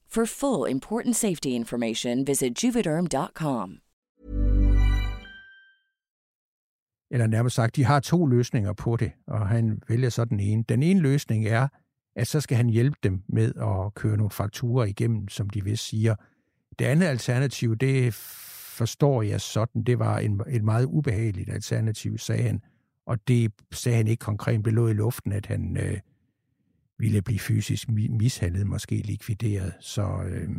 For 0.13 0.25
full 0.25 0.69
important 0.71 1.15
safety 1.15 1.47
information, 1.47 2.27
visit 2.27 2.63
juvederm.com. 2.63 3.77
Eller 7.11 7.27
nærmest 7.27 7.55
sagt, 7.55 7.75
de 7.75 7.83
har 7.83 7.99
to 7.99 8.25
løsninger 8.25 8.73
på 8.73 8.95
det, 8.95 9.11
og 9.27 9.47
han 9.47 9.81
vælger 9.87 10.09
så 10.09 10.25
den 10.25 10.39
ene. 10.39 10.63
Den 10.69 10.83
ene 10.83 10.99
løsning 10.99 11.47
er, 11.47 11.67
at 12.15 12.27
så 12.27 12.41
skal 12.41 12.57
han 12.57 12.69
hjælpe 12.69 12.97
dem 13.03 13.21
med 13.27 13.53
at 13.55 13.93
køre 13.93 14.17
nogle 14.17 14.31
fakturer 14.31 14.85
igennem, 14.85 15.27
som 15.27 15.49
de 15.49 15.63
vist 15.63 15.87
siger. 15.87 16.15
Det 16.79 16.85
andet 16.85 17.05
alternativ, 17.05 17.75
det 17.75 18.13
forstår 18.13 19.21
jeg 19.21 19.41
sådan, 19.41 19.83
det 19.83 19.99
var 19.99 20.19
en, 20.19 20.41
et 20.49 20.63
meget 20.63 20.85
ubehageligt 20.85 21.49
alternativ, 21.49 22.17
sagde 22.17 22.43
han. 22.43 22.61
Og 23.05 23.27
det 23.27 23.51
sagde 23.71 23.97
han 23.97 24.07
ikke 24.07 24.21
konkret, 24.21 24.65
det 24.65 24.73
lå 24.73 24.87
i 24.87 24.93
luften, 24.93 25.31
at 25.31 25.45
han 25.45 25.77
øh, 25.77 25.97
ville 27.01 27.21
blive 27.21 27.39
fysisk 27.39 27.89
mishandlet, 27.89 28.67
måske 28.67 28.95
likvideret. 28.95 29.73
Så 29.79 30.23
øh, 30.25 30.49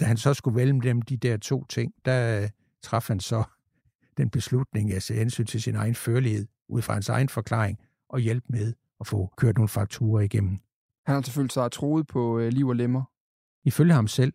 da 0.00 0.04
han 0.04 0.16
så 0.16 0.34
skulle 0.34 0.56
vælge 0.56 0.80
dem 0.82 1.02
de 1.02 1.16
der 1.16 1.36
to 1.36 1.64
ting, 1.64 1.92
der 2.04 2.42
øh, 2.42 2.48
traf 2.82 3.08
han 3.08 3.20
så 3.20 3.44
den 4.18 4.30
beslutning 4.30 4.92
at 4.92 5.02
se 5.02 5.14
hensyn 5.14 5.46
til 5.46 5.62
sin 5.62 5.74
egen 5.74 5.94
førlighed, 5.94 6.46
ud 6.68 6.82
fra 6.82 6.92
hans 6.92 7.08
egen 7.08 7.28
forklaring, 7.28 7.78
og 8.08 8.20
hjælpe 8.20 8.46
med 8.48 8.72
at 9.00 9.06
få 9.06 9.32
kørt 9.36 9.54
nogle 9.56 9.68
fakturer 9.68 10.20
igennem. 10.20 10.58
Han 11.06 11.14
har 11.14 11.22
selvfølgelig 11.22 11.52
sig 11.52 11.72
troet 11.72 12.06
på 12.06 12.38
øh, 12.38 12.48
liv 12.52 12.68
og 12.68 12.76
lemmer. 12.76 13.02
Ifølge 13.64 13.94
ham 13.94 14.08
selv. 14.08 14.32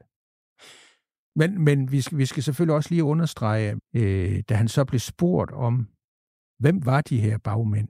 Men, 1.35 1.63
men 1.63 1.91
vi, 1.91 2.01
skal, 2.01 2.17
vi 2.17 2.25
skal 2.25 2.43
selvfølgelig 2.43 2.75
også 2.75 2.89
lige 2.89 3.03
understrege, 3.03 3.79
øh, 3.93 4.43
da 4.49 4.55
han 4.55 4.67
så 4.67 4.85
blev 4.85 4.99
spurgt 4.99 5.51
om, 5.51 5.87
hvem 6.59 6.85
var 6.85 7.01
de 7.01 7.21
her 7.21 7.37
bagmænd, 7.37 7.87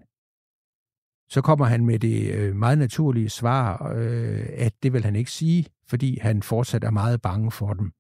så 1.30 1.42
kommer 1.42 1.66
han 1.66 1.86
med 1.86 2.00
det 2.00 2.34
øh, 2.34 2.56
meget 2.56 2.78
naturlige 2.78 3.30
svar, 3.30 3.94
øh, 3.96 4.46
at 4.54 4.74
det 4.84 4.94
vil 4.94 5.04
han 5.04 5.16
ikke 5.16 5.32
sige, 5.32 5.66
fordi 5.88 6.20
han 6.20 6.44
fortsat 6.44 6.84
er 6.84 6.92
meget 6.92 7.22
bange 7.22 7.52
for 7.52 7.74
dem. 7.74 7.92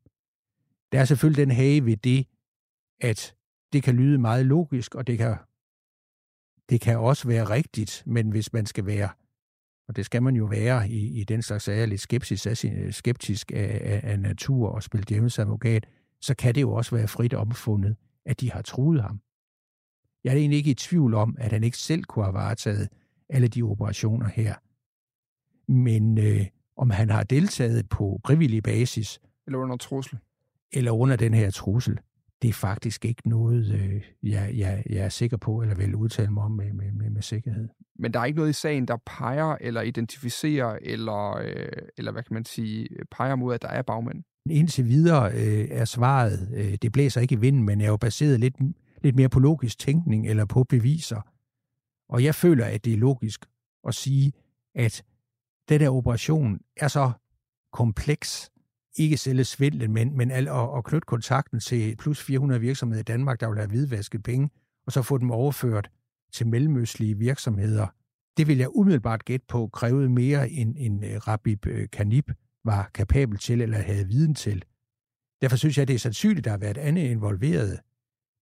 Der 0.91 0.99
er 0.99 1.05
selvfølgelig 1.05 1.45
den 1.45 1.55
hage 1.55 1.85
ved 1.85 1.97
det, 1.97 2.27
at 3.01 3.35
det 3.73 3.83
kan 3.83 3.95
lyde 3.95 4.17
meget 4.17 4.45
logisk, 4.45 4.95
og 4.95 5.07
det 5.07 5.17
kan, 5.17 5.35
det 6.69 6.81
kan 6.81 6.97
også 6.97 7.27
være 7.27 7.49
rigtigt, 7.49 8.03
men 8.05 8.29
hvis 8.29 8.53
man 8.53 8.65
skal 8.65 8.85
være, 8.85 9.09
og 9.87 9.95
det 9.95 10.05
skal 10.05 10.23
man 10.23 10.35
jo 10.35 10.45
være 10.45 10.89
i, 10.89 11.19
i 11.19 11.23
den 11.23 11.41
slags 11.41 11.63
sager, 11.63 11.85
lidt 11.85 12.01
skeptisk 12.01 12.45
af, 12.45 12.57
skeptisk 12.93 13.51
af, 13.51 13.81
af, 13.83 14.01
af 14.03 14.19
natur 14.19 14.69
og 14.69 14.83
spille 14.83 15.05
djævelens 15.09 15.39
advokat, 15.39 15.87
så 16.21 16.35
kan 16.35 16.55
det 16.55 16.61
jo 16.61 16.73
også 16.73 16.95
være 16.95 17.07
frit 17.07 17.33
omfundet, 17.33 17.95
at 18.25 18.41
de 18.41 18.51
har 18.51 18.61
truet 18.61 19.01
ham. 19.01 19.19
Jeg 20.23 20.33
er 20.33 20.37
egentlig 20.37 20.57
ikke 20.57 20.71
i 20.71 20.73
tvivl 20.73 21.13
om, 21.13 21.35
at 21.39 21.51
han 21.51 21.63
ikke 21.63 21.77
selv 21.77 22.03
kunne 22.03 22.25
have 22.25 22.33
varetaget 22.33 22.89
alle 23.29 23.47
de 23.47 23.63
operationer 23.63 24.29
her. 24.29 24.55
Men 25.71 26.17
øh, 26.17 26.45
om 26.77 26.89
han 26.89 27.09
har 27.09 27.23
deltaget 27.23 27.89
på 27.89 28.19
frivillig 28.25 28.63
basis... 28.63 29.19
Eller 29.47 29.59
under 29.59 29.77
trussel. 29.77 30.17
Eller 30.73 30.91
under 30.91 31.15
den 31.15 31.33
her 31.33 31.51
trussel, 31.51 31.99
det 32.41 32.49
er 32.49 32.53
faktisk 32.53 33.05
ikke 33.05 33.29
noget, 33.29 33.73
øh, 33.73 34.01
jeg, 34.23 34.51
jeg, 34.57 34.83
jeg 34.89 35.05
er 35.05 35.09
sikker 35.09 35.37
på, 35.37 35.61
eller 35.61 35.75
vil 35.75 35.95
udtale 35.95 36.31
mig 36.31 36.43
om 36.43 36.51
med, 36.51 36.73
med, 36.73 36.91
med, 36.91 37.09
med 37.09 37.21
sikkerhed. 37.21 37.67
Men 37.99 38.13
der 38.13 38.19
er 38.19 38.25
ikke 38.25 38.37
noget 38.37 38.49
i 38.49 38.53
sagen, 38.53 38.87
der 38.87 38.97
peger 39.05 39.57
eller 39.61 39.81
identificerer, 39.81 40.77
eller, 40.81 41.37
øh, 41.37 41.67
eller 41.97 42.11
hvad 42.11 42.23
kan 42.23 42.33
man 42.33 42.45
sige, 42.45 42.87
peger 43.11 43.35
mod, 43.35 43.53
at 43.53 43.61
der 43.61 43.67
er 43.67 43.81
bagmænd? 43.81 44.23
Indtil 44.49 44.85
videre 44.85 45.31
øh, 45.31 45.67
er 45.71 45.85
svaret, 45.85 46.49
øh, 46.55 46.73
det 46.81 46.91
blæser 46.91 47.21
ikke 47.21 47.35
i 47.35 47.39
vinden, 47.39 47.63
men 47.63 47.81
er 47.81 47.87
jo 47.87 47.97
baseret 47.97 48.39
lidt, 48.39 48.55
lidt 49.03 49.15
mere 49.15 49.29
på 49.29 49.39
logisk 49.39 49.79
tænkning 49.79 50.27
eller 50.27 50.45
på 50.45 50.63
beviser. 50.63 51.21
Og 52.09 52.23
jeg 52.23 52.35
føler, 52.35 52.65
at 52.65 52.85
det 52.85 52.93
er 52.93 52.97
logisk 52.97 53.45
at 53.87 53.95
sige, 53.95 54.33
at 54.75 55.03
den 55.69 55.79
der 55.79 55.89
operation 55.89 56.59
er 56.77 56.87
så 56.87 57.11
kompleks 57.73 58.51
ikke 58.97 59.17
selve 59.17 59.43
svindlen, 59.43 59.93
men, 59.93 60.17
men 60.17 60.31
al, 60.31 60.47
at, 60.47 60.77
at 60.77 60.83
knytte 60.83 61.05
kontakten 61.05 61.59
til 61.59 61.95
plus 61.95 62.23
400 62.23 62.61
virksomheder 62.61 62.99
i 62.99 63.03
Danmark, 63.03 63.39
der 63.39 63.47
vil 63.47 63.57
have 63.57 63.67
hvidvasket 63.67 64.23
penge, 64.23 64.49
og 64.85 64.91
så 64.91 65.01
få 65.01 65.17
dem 65.17 65.31
overført 65.31 65.89
til 66.33 66.47
mellemøstlige 66.47 67.17
virksomheder. 67.17 67.87
Det 68.37 68.47
vil 68.47 68.57
jeg 68.57 68.75
umiddelbart 68.75 69.25
gætte 69.25 69.45
på 69.49 69.67
krævede 69.67 70.09
mere 70.09 70.49
end, 70.49 70.75
end 70.77 71.05
øh, 71.05 71.17
Rabib 71.27 71.67
øh, 71.67 71.87
Kanib 71.91 72.31
var 72.65 72.91
kapabel 72.93 73.37
til 73.37 73.61
eller 73.61 73.77
havde 73.77 74.07
viden 74.07 74.35
til. 74.35 74.63
Derfor 75.41 75.57
synes 75.57 75.77
jeg, 75.77 75.87
det 75.87 75.93
er 75.93 75.99
sandsynligt, 75.99 76.39
at 76.39 76.43
der 76.43 76.51
har 76.51 76.57
været 76.57 76.77
andet 76.77 77.01
involveret. 77.01 77.79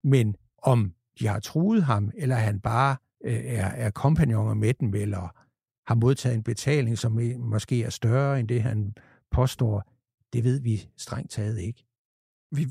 Men 0.04 0.36
om 0.62 0.94
de 1.18 1.26
har 1.26 1.40
truet 1.40 1.84
ham, 1.84 2.10
eller 2.14 2.36
han 2.36 2.60
bare 2.60 2.96
Øh, 3.24 3.34
er, 3.34 3.66
er 3.66 3.90
kompagnoner 3.90 4.54
med 4.54 4.74
dem, 4.74 4.94
eller 4.94 5.28
har 5.86 5.94
modtaget 5.94 6.36
en 6.36 6.42
betaling, 6.42 6.98
som 6.98 7.20
måske 7.38 7.82
er 7.82 7.90
større 7.90 8.40
end 8.40 8.48
det, 8.48 8.62
han 8.62 8.94
påstår, 9.30 9.82
det 10.32 10.44
ved 10.44 10.60
vi 10.60 10.90
strengt 10.96 11.30
taget 11.30 11.58
ikke. 11.58 11.84
Vi, 12.50 12.66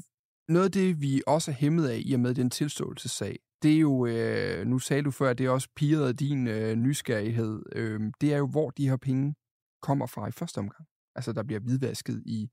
noget 0.48 0.66
af 0.66 0.72
det, 0.72 1.02
vi 1.02 1.22
også 1.28 1.52
er 1.52 1.56
hæmmet 1.56 1.88
af 1.88 2.02
i 2.06 2.14
og 2.14 2.20
med 2.20 2.34
den 2.34 2.50
tilståelsessag, 2.50 3.40
det 3.64 3.74
er 3.74 3.80
jo, 3.80 4.06
øh, 4.06 4.68
nu 4.68 4.80
sagde 4.80 5.04
du 5.04 5.12
før, 5.12 5.30
at 5.30 5.38
det 5.38 5.50
også 5.50 5.70
pirrede 5.76 6.14
din 6.14 6.48
øh, 6.48 6.76
nysgerrighed, 6.76 7.64
øh, 7.76 8.02
det 8.22 8.34
er 8.34 8.38
jo, 8.38 8.48
hvor 8.48 8.70
de 8.70 8.90
her 8.90 8.98
penge 8.98 9.36
kommer 9.82 10.06
fra 10.06 10.28
i 10.28 10.32
første 10.32 10.58
omgang. 10.58 10.88
Altså, 11.16 11.34
der 11.34 11.44
bliver 11.44 11.60
hvidvasket 11.60 12.24
i, 12.26 12.50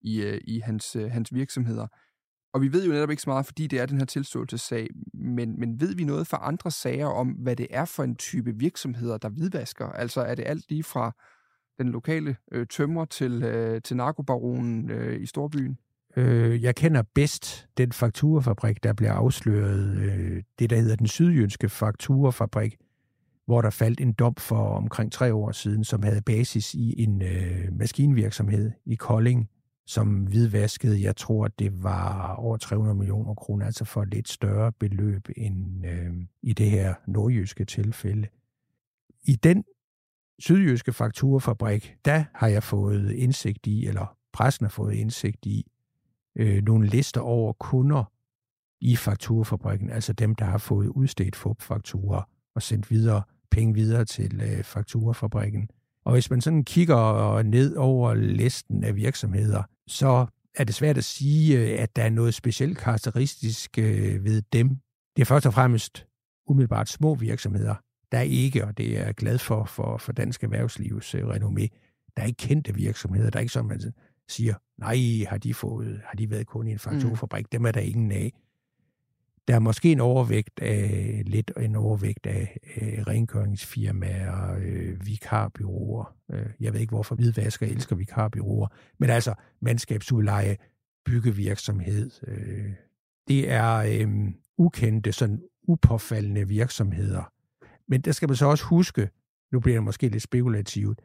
i, 0.00 0.22
øh, 0.22 0.40
i 0.44 0.58
hans, 0.58 0.96
øh, 0.96 1.10
hans 1.10 1.34
virksomheder. 1.34 1.86
Og 2.56 2.62
vi 2.62 2.72
ved 2.72 2.86
jo 2.86 2.92
netop 2.92 3.10
ikke 3.10 3.22
så 3.22 3.30
meget, 3.30 3.46
fordi 3.46 3.66
det 3.66 3.80
er 3.80 3.86
den 3.86 3.98
her 3.98 4.04
tilståelsessag, 4.04 4.88
men, 5.14 5.60
men 5.60 5.80
ved 5.80 5.94
vi 5.94 6.04
noget 6.04 6.26
fra 6.26 6.38
andre 6.42 6.70
sager 6.70 7.06
om, 7.06 7.28
hvad 7.28 7.56
det 7.56 7.66
er 7.70 7.84
for 7.84 8.02
en 8.02 8.16
type 8.16 8.54
virksomheder, 8.54 9.18
der 9.18 9.28
hvidvasker? 9.28 9.86
Altså 9.86 10.20
er 10.20 10.34
det 10.34 10.44
alt 10.46 10.70
lige 10.70 10.82
fra 10.82 11.12
den 11.78 11.88
lokale 11.88 12.36
øh, 12.52 12.66
tømmer 12.66 13.04
til, 13.04 13.42
øh, 13.42 13.82
til 13.82 13.96
narkobaronen 13.96 14.90
øh, 14.90 15.22
i 15.22 15.26
Storbyen? 15.26 15.78
Øh, 16.16 16.62
jeg 16.62 16.74
kender 16.74 17.02
bedst 17.14 17.68
den 17.76 17.92
fakturafabrik, 17.92 18.82
der 18.82 18.92
blev 18.92 19.08
afsløret, 19.08 19.96
øh, 19.96 20.42
det 20.58 20.70
der 20.70 20.76
hedder 20.76 20.96
den 20.96 21.06
sydjyske 21.06 21.68
fakturafabrik, 21.68 22.76
hvor 23.46 23.62
der 23.62 23.70
faldt 23.70 24.00
en 24.00 24.12
dom 24.12 24.34
for 24.34 24.68
omkring 24.68 25.12
tre 25.12 25.34
år 25.34 25.52
siden, 25.52 25.84
som 25.84 26.02
havde 26.02 26.22
basis 26.22 26.74
i 26.74 27.02
en 27.02 27.22
øh, 27.22 27.72
maskinvirksomhed 27.72 28.70
i 28.86 28.94
Kolding, 28.94 29.48
som 29.86 30.08
hvidvaskede, 30.08 31.02
jeg 31.02 31.16
tror, 31.16 31.48
det 31.48 31.82
var 31.82 32.34
over 32.34 32.56
300 32.56 32.94
millioner 32.96 33.34
kroner, 33.34 33.66
altså 33.66 33.84
for 33.84 34.02
et 34.02 34.14
lidt 34.14 34.28
større 34.28 34.72
beløb 34.72 35.28
end 35.36 35.86
øh, 35.86 36.12
i 36.42 36.52
det 36.52 36.70
her 36.70 36.94
nordjyske 37.06 37.64
tilfælde. 37.64 38.28
I 39.24 39.36
den 39.36 39.64
sydjyske 40.38 40.92
fakturafabrik, 40.92 41.96
der 42.04 42.24
har 42.34 42.48
jeg 42.48 42.62
fået 42.62 43.12
indsigt 43.12 43.66
i, 43.66 43.86
eller 43.86 44.16
pressen 44.32 44.64
har 44.64 44.70
fået 44.70 44.94
indsigt 44.94 45.46
i, 45.46 45.66
øh, 46.36 46.62
nogle 46.64 46.86
lister 46.86 47.20
over 47.20 47.52
kunder 47.52 48.12
i 48.80 48.96
fakturafabrikken, 48.96 49.90
altså 49.90 50.12
dem, 50.12 50.34
der 50.34 50.44
har 50.44 50.58
fået 50.58 50.88
udstedt 50.88 51.36
FUP-fakturer 51.36 52.22
og 52.54 52.62
sendt 52.62 52.90
videre 52.90 53.22
penge 53.50 53.74
videre 53.74 54.04
til 54.04 54.40
øh, 54.42 54.64
fakturafabrikken. 54.64 55.68
Og 56.04 56.12
hvis 56.12 56.30
man 56.30 56.40
sådan 56.40 56.64
kigger 56.64 57.42
ned 57.42 57.76
over 57.76 58.14
listen 58.14 58.84
af 58.84 58.96
virksomheder, 58.96 59.62
så 59.88 60.26
er 60.54 60.64
det 60.64 60.74
svært 60.74 60.98
at 60.98 61.04
sige, 61.04 61.58
øh, 61.58 61.82
at 61.82 61.96
der 61.96 62.02
er 62.02 62.10
noget 62.10 62.34
specielt 62.34 62.78
karakteristisk 62.78 63.78
øh, 63.78 64.24
ved 64.24 64.42
dem. 64.52 64.68
Det 65.16 65.22
er 65.22 65.26
først 65.26 65.46
og 65.46 65.54
fremmest 65.54 66.06
umiddelbart 66.46 66.88
små 66.88 67.14
virksomheder, 67.14 67.74
der 68.12 68.18
er 68.18 68.22
ikke, 68.22 68.64
og 68.64 68.78
det 68.78 68.98
er 68.98 69.04
jeg 69.04 69.14
glad 69.14 69.38
for, 69.38 69.64
for, 69.64 69.98
for 69.98 70.12
dansk 70.12 70.44
erhvervslivs 70.44 71.14
renommé, 71.14 71.66
der 72.16 72.22
er 72.22 72.26
ikke 72.26 72.36
kendte 72.36 72.74
virksomheder. 72.74 73.30
Der 73.30 73.38
er 73.38 73.40
ikke 73.40 73.52
sådan, 73.52 73.68
man 73.68 73.92
siger, 74.28 74.54
nej, 74.78 75.26
har 75.28 75.38
de, 75.38 75.54
fået, 75.54 76.00
har 76.04 76.16
de 76.16 76.30
været 76.30 76.46
kun 76.46 76.66
i 76.66 76.72
en 76.72 76.78
faktorfabrik? 76.78 77.44
Mm. 77.44 77.48
Dem 77.52 77.64
er 77.64 77.72
der 77.72 77.80
ingen 77.80 78.12
af. 78.12 78.32
Der 79.48 79.54
er 79.54 79.58
måske 79.58 79.92
en 79.92 80.00
overvægt 80.00 80.60
af, 80.60 81.22
lidt 81.26 81.52
en 81.60 81.76
overvægt 81.76 82.26
af 82.26 82.58
øh, 82.76 83.02
rengøringsfirmaer, 83.06 84.56
øh, 84.58 85.06
vikarbyråer. 85.06 86.14
Øh, 86.30 86.46
jeg 86.60 86.72
ved 86.72 86.80
ikke, 86.80 86.90
hvorfor 86.90 87.14
hvidvasker 87.14 87.66
elsker 87.66 87.96
vikarbyråer, 87.96 88.68
men 88.98 89.10
altså 89.10 89.34
mandskabsudleje, 89.60 90.56
byggevirksomhed. 91.04 92.10
Øh, 92.26 92.72
det 93.28 93.50
er 93.50 93.74
øh, 93.76 94.32
ukendte, 94.58 95.12
sådan 95.12 95.42
upåfaldende 95.68 96.48
virksomheder. 96.48 97.32
Men 97.88 98.00
der 98.00 98.12
skal 98.12 98.28
man 98.28 98.36
så 98.36 98.46
også 98.46 98.64
huske, 98.64 99.10
nu 99.52 99.60
bliver 99.60 99.76
det 99.76 99.84
måske 99.84 100.08
lidt 100.08 100.22
spekulativt, 100.22 101.00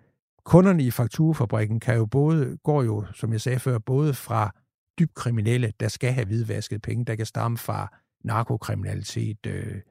kunderne 0.45 0.83
i 0.83 0.91
fakturfabrikken 0.91 1.79
kan 1.79 1.95
jo 1.95 2.05
både, 2.05 2.57
går 2.63 2.83
jo, 2.83 3.05
som 3.13 3.31
jeg 3.31 3.41
sagde 3.41 3.59
før, 3.59 3.77
både 3.77 4.13
fra 4.13 4.55
dybt 4.99 5.13
kriminelle, 5.13 5.73
der 5.79 5.87
skal 5.87 6.11
have 6.11 6.25
hvidvasket 6.25 6.81
penge, 6.81 7.05
der 7.05 7.15
kan 7.15 7.25
stamme 7.25 7.57
fra 7.57 8.00
narkokriminalitet, 8.23 9.45
øh, 9.45 9.81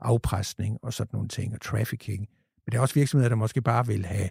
afpresning 0.00 0.78
og 0.82 0.92
sådan 0.92 1.10
nogle 1.12 1.28
ting, 1.28 1.54
og 1.54 1.60
trafficking. 1.60 2.28
Men 2.66 2.72
der 2.72 2.78
er 2.78 2.82
også 2.82 2.94
virksomheder, 2.94 3.28
der 3.28 3.36
måske 3.36 3.62
bare 3.62 3.86
vil 3.86 4.06
have, 4.06 4.30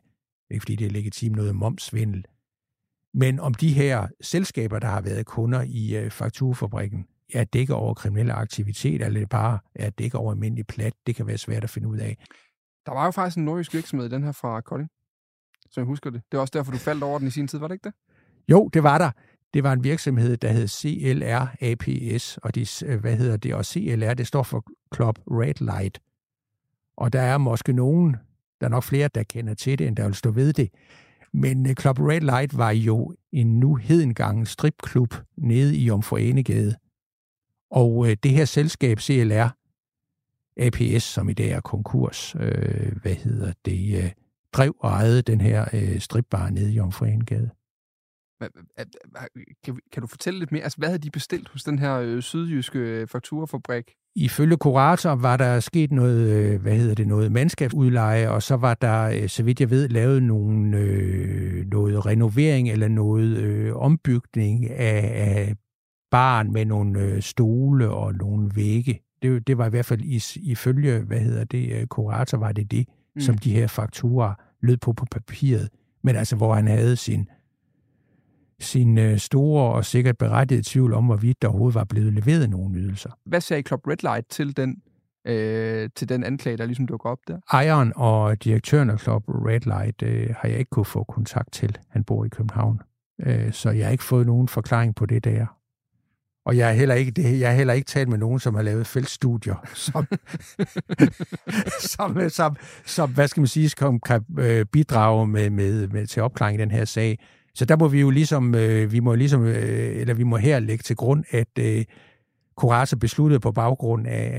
ikke 0.49 0.61
fordi 0.61 0.75
det 0.75 0.87
er 0.87 0.91
legitimt, 0.91 1.35
noget 1.35 1.55
momsvindel. 1.55 2.25
Men 3.13 3.39
om 3.39 3.53
de 3.53 3.73
her 3.73 4.07
selskaber, 4.21 4.79
der 4.79 4.87
har 4.87 5.01
været 5.01 5.25
kunder 5.25 5.61
i 5.61 5.97
øh, 5.97 6.11
fakturfabrikken, 6.11 7.07
er 7.33 7.43
dækket 7.43 7.75
over 7.75 7.93
kriminelle 7.93 8.33
aktiviteter, 8.33 9.05
eller 9.05 9.19
det 9.19 9.29
bare 9.29 9.59
er 9.75 9.89
dækket 9.89 10.15
over 10.15 10.31
almindelig 10.31 10.67
plat, 10.67 10.93
det 11.07 11.15
kan 11.15 11.27
være 11.27 11.37
svært 11.37 11.63
at 11.63 11.69
finde 11.69 11.87
ud 11.87 11.97
af. 11.97 12.17
Der 12.85 12.91
var 12.91 13.05
jo 13.05 13.11
faktisk 13.11 13.37
en 13.37 13.45
nordisk 13.45 13.73
virksomhed, 13.73 14.09
den 14.09 14.23
her 14.23 14.31
fra 14.31 14.61
Kolding, 14.61 14.89
som 15.71 15.81
jeg 15.81 15.85
husker 15.85 16.09
det. 16.09 16.21
Det 16.31 16.37
var 16.37 16.41
også 16.41 16.51
derfor, 16.57 16.71
du 16.71 16.77
faldt 16.77 17.03
over 17.03 17.19
den 17.19 17.27
i 17.27 17.31
sin 17.31 17.47
tid, 17.47 17.59
var 17.59 17.67
det 17.67 17.75
ikke 17.75 17.83
det? 17.83 17.93
Jo, 18.51 18.69
det 18.73 18.83
var 18.83 18.97
der. 18.97 19.11
Det 19.53 19.63
var 19.63 19.73
en 19.73 19.83
virksomhed, 19.83 20.37
der 20.37 20.51
hed 20.51 20.67
CLR 20.67 21.55
APS, 21.61 22.37
og 22.37 22.55
de, 22.55 22.65
øh, 22.85 22.99
hvad 22.99 23.17
hedder 23.17 23.37
det? 23.37 23.53
Og 23.53 23.65
CLR, 23.65 24.13
det 24.13 24.27
står 24.27 24.43
for 24.43 24.65
Club 24.95 25.19
Red 25.27 25.61
Light. 25.61 25.99
Og 26.97 27.13
der 27.13 27.21
er 27.21 27.37
måske 27.37 27.73
nogen, 27.73 28.15
der 28.61 28.65
er 28.65 28.69
nok 28.69 28.83
flere, 28.83 29.09
der 29.15 29.23
kender 29.23 29.53
til 29.53 29.79
det, 29.79 29.87
end 29.87 29.95
der 29.95 30.05
vil 30.05 30.15
stå 30.15 30.31
ved 30.31 30.53
det. 30.53 30.69
Men 31.33 31.69
øh, 31.69 31.75
Club 31.75 31.99
Red 31.99 32.21
Light 32.21 32.57
var 32.57 32.71
jo 32.71 33.15
en 33.31 33.59
nu 33.59 33.75
hedengang 33.75 34.47
stripklub 34.47 35.13
nede 35.37 35.77
i 35.77 35.89
Omforenegade. 35.89 36.75
Og 37.71 38.09
øh, 38.09 38.17
det 38.23 38.31
her 38.31 38.45
selskab, 38.45 38.99
CLR 38.99 39.57
APS, 40.57 41.03
som 41.03 41.29
i 41.29 41.33
dag 41.33 41.49
er 41.49 41.61
konkurs, 41.61 42.35
øh, 42.39 42.91
hvad 43.01 43.15
hedder 43.15 43.53
det, 43.65 44.03
øh, 44.03 44.11
drev 44.53 44.75
og 44.79 44.89
ejede 44.89 45.21
den 45.21 45.41
her 45.41 45.65
øh, 45.73 45.99
stripbar 45.99 46.49
nede 46.49 46.73
i 46.73 46.79
Omforenegade. 46.79 47.49
Kan, 49.63 49.79
kan 49.91 50.01
du 50.01 50.07
fortælle 50.07 50.39
lidt 50.39 50.51
mere? 50.51 50.63
Altså, 50.63 50.77
hvad 50.77 50.89
havde 50.89 50.99
de 50.99 51.11
bestilt 51.11 51.49
hos 51.49 51.63
den 51.63 51.79
her 51.79 51.95
øh, 51.95 52.21
sydjyske 52.21 52.79
øh, 52.79 53.07
fakturafabrik? 53.07 53.93
Ifølge 54.15 54.57
kurator 54.57 55.15
var 55.15 55.37
der 55.37 55.59
sket 55.59 55.91
noget, 55.91 56.29
øh, 56.29 56.61
hvad 56.61 56.75
hedder 56.75 56.95
det, 56.95 57.07
noget 57.07 57.31
mandskabsudleje, 57.31 58.29
og 58.29 58.43
så 58.43 58.55
var 58.55 58.73
der, 58.73 59.03
øh, 59.03 59.29
så 59.29 59.43
vidt 59.43 59.59
jeg 59.59 59.69
ved, 59.69 59.89
lavet 59.89 60.23
nogle, 60.23 60.77
øh, 60.77 61.65
noget 61.65 62.05
renovering 62.05 62.69
eller 62.69 62.87
noget 62.87 63.37
øh, 63.37 63.75
ombygning 63.75 64.69
af, 64.69 65.11
af 65.15 65.55
baren 66.11 66.53
med 66.53 66.65
nogle 66.65 66.99
øh, 66.99 67.21
stole 67.21 67.89
og 67.89 68.13
nogle 68.13 68.51
vægge. 68.55 68.99
Det, 69.21 69.47
det 69.47 69.57
var 69.57 69.65
i 69.65 69.69
hvert 69.69 69.85
fald 69.85 70.01
i, 70.01 70.21
ifølge, 70.51 70.99
hvad 70.99 71.19
hedder 71.19 71.43
det, 71.43 71.89
kurator 71.89 72.37
var 72.37 72.51
det 72.51 72.71
det, 72.71 72.87
mm. 73.15 73.21
som 73.21 73.37
de 73.37 73.53
her 73.53 73.67
fakturer 73.67 74.33
lød 74.61 74.77
på 74.77 74.93
på 74.93 75.05
papiret. 75.11 75.69
Men 76.03 76.15
altså, 76.15 76.35
hvor 76.35 76.53
han 76.53 76.67
havde 76.67 76.95
sin 76.95 77.27
sin 78.59 78.97
øh, 78.97 79.17
store 79.17 79.73
og 79.73 79.85
sikkert 79.85 80.17
berettigede 80.17 80.63
tvivl 80.65 80.93
om, 80.93 81.05
hvorvidt 81.05 81.41
der 81.41 81.47
overhovedet 81.47 81.75
var 81.75 81.83
blevet 81.83 82.13
leveret 82.13 82.49
nogen 82.49 82.75
ydelser. 82.75 83.09
Hvad 83.25 83.41
sagde 83.41 83.63
Club 83.63 83.87
Red 83.87 83.97
Light 84.03 84.29
til 84.29 84.57
den, 84.57 84.81
øh, 85.27 85.89
til 85.95 86.09
den 86.09 86.23
anklage, 86.23 86.57
der 86.57 86.65
ligesom 86.65 86.87
dukker 86.87 87.09
op 87.09 87.19
der? 87.27 87.37
Ejeren 87.51 87.93
og 87.95 88.43
direktøren 88.43 88.89
af 88.89 88.99
Club 88.99 89.23
Red 89.27 89.61
Light 89.61 90.01
øh, 90.01 90.35
har 90.39 90.49
jeg 90.49 90.59
ikke 90.59 90.69
kunne 90.69 90.85
få 90.85 91.03
kontakt 91.03 91.51
til. 91.51 91.77
Han 91.89 92.03
bor 92.03 92.25
i 92.25 92.29
København. 92.29 92.81
Øh, 93.25 93.53
så 93.53 93.69
jeg 93.69 93.85
har 93.85 93.91
ikke 93.91 94.03
fået 94.03 94.25
nogen 94.25 94.47
forklaring 94.47 94.95
på 94.95 95.05
det 95.05 95.23
der. 95.23 95.45
Og 96.47 96.57
jeg 96.57 96.67
har 96.67 96.73
heller 96.73 96.95
ikke, 96.95 97.11
det, 97.11 97.39
jeg 97.39 97.49
har 97.49 97.55
heller 97.55 97.73
ikke 97.73 97.85
talt 97.85 98.09
med 98.09 98.17
nogen, 98.17 98.39
som 98.39 98.55
har 98.55 98.61
lavet 98.61 98.87
feltstudier, 98.87 99.55
som, 99.87 100.07
som, 101.95 102.29
som, 102.29 102.55
som, 102.85 103.13
hvad 103.13 103.27
skal 103.27 103.41
man 103.41 103.47
sige, 103.47 103.69
som 103.69 103.99
kan 103.99 104.25
øh, 104.39 104.65
bidrage 104.65 105.27
med, 105.27 105.49
med, 105.49 105.87
med, 105.87 106.07
til 106.07 106.21
opklaring 106.21 106.59
i 106.59 106.61
den 106.61 106.71
her 106.71 106.85
sag. 106.85 107.19
Så 107.57 107.65
der 107.65 107.77
må 107.77 107.87
vi 107.87 107.99
jo 107.99 108.09
ligesom, 108.09 108.55
øh, 108.55 108.91
vi 108.91 108.99
må 108.99 109.15
ligesom, 109.15 109.45
øh, 109.45 110.01
eller 110.01 110.13
vi 110.13 110.23
må 110.23 110.37
her 110.37 110.59
lægge 110.59 110.81
til 110.81 110.95
grund, 110.95 111.23
at 111.29 111.59
øh, 111.59 111.85
Kurasa 112.55 112.95
besluttede 112.95 113.39
på 113.39 113.51
baggrund 113.51 114.07
af, 114.07 114.29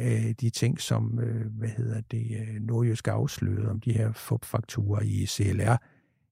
af 0.00 0.36
de 0.40 0.50
ting, 0.50 0.80
som, 0.80 1.20
øh, 1.20 1.46
hvad 1.58 1.68
hedder 1.68 2.00
det, 2.00 2.26
øh, 2.40 2.60
nordjysk 2.60 3.08
afslørede 3.08 3.70
om 3.70 3.80
de 3.80 3.92
her 3.92 4.12
FUP-fakturer 4.12 5.02
i 5.02 5.26
CLR, 5.26 5.76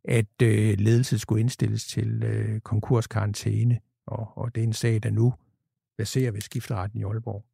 at 0.04 0.42
øh, 0.42 0.74
ledelsen 0.78 1.18
skulle 1.18 1.40
indstilles 1.40 1.87
til 1.87 2.22
øh, 2.24 2.61
konkurskarantæne, 2.61 3.78
og, 4.07 4.38
og 4.38 4.54
det 4.54 4.61
er 4.61 4.66
en 4.66 4.72
sag, 4.72 5.02
der 5.02 5.11
nu 5.11 5.35
baserer 5.98 6.33
ved 6.33 6.40
skifteretten 6.40 7.00
i 7.00 7.04
Aalborg. 7.04 7.44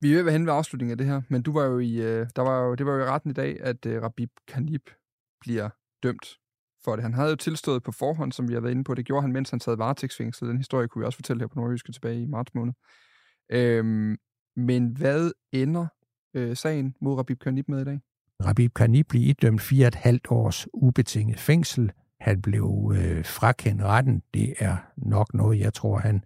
Vi 0.00 0.12
er 0.12 0.16
ved 0.16 0.26
at 0.26 0.32
hen 0.32 0.46
ved 0.46 0.52
afslutningen 0.52 0.90
af 0.90 0.98
det 0.98 1.06
her, 1.06 1.22
men 1.28 1.42
du 1.42 1.52
var 1.52 1.64
jo 1.64 1.78
i, 1.78 1.94
øh, 1.94 2.26
der 2.36 2.42
var 2.42 2.64
jo, 2.64 2.74
det 2.74 2.86
var 2.86 2.92
jo 2.92 3.00
i 3.00 3.04
retten 3.04 3.30
i 3.30 3.34
dag, 3.34 3.60
at 3.60 3.86
øh, 3.86 4.02
Rabib 4.02 4.30
Kanib 4.48 4.82
bliver 5.40 5.70
dømt 6.02 6.38
for 6.84 6.96
det. 6.96 7.02
Han 7.02 7.14
havde 7.14 7.30
jo 7.30 7.36
tilstået 7.36 7.82
på 7.82 7.92
forhånd, 7.92 8.32
som 8.32 8.48
vi 8.48 8.54
har 8.54 8.60
været 8.60 8.72
inde 8.72 8.84
på. 8.84 8.94
Det 8.94 9.04
gjorde 9.04 9.22
han, 9.22 9.32
mens 9.32 9.50
han 9.50 9.60
sad 9.60 9.76
varetægtsfængslet. 9.76 10.48
Den 10.48 10.56
historie 10.56 10.88
kunne 10.88 11.00
vi 11.00 11.06
også 11.06 11.16
fortælle 11.16 11.40
her 11.40 11.46
på 11.46 11.60
Nordjyske 11.60 11.92
tilbage 11.92 12.22
i 12.22 12.26
marts 12.26 12.54
måned. 12.54 12.72
Øhm, 13.52 14.16
men 14.56 14.96
hvad 14.96 15.30
ender 15.52 15.86
øh, 16.34 16.56
sagen 16.56 16.94
mod 17.00 17.14
Rabib 17.14 17.38
Kanib 17.38 17.68
med 17.68 17.80
i 17.80 17.84
dag? 17.84 18.00
Rabib 18.44 18.74
Kanib 18.74 19.08
blev 19.08 19.22
idømt 19.22 19.60
4,5 19.60 20.18
års 20.28 20.66
ubetinget 20.72 21.38
fængsel. 21.38 21.92
Han 22.20 22.42
blev 22.42 22.92
øh, 22.96 23.24
frakendt 23.24 23.82
retten. 23.82 24.22
Det 24.34 24.54
er 24.58 24.76
nok 24.96 25.34
noget, 25.34 25.60
jeg 25.60 25.74
tror, 25.74 25.98
han 25.98 26.24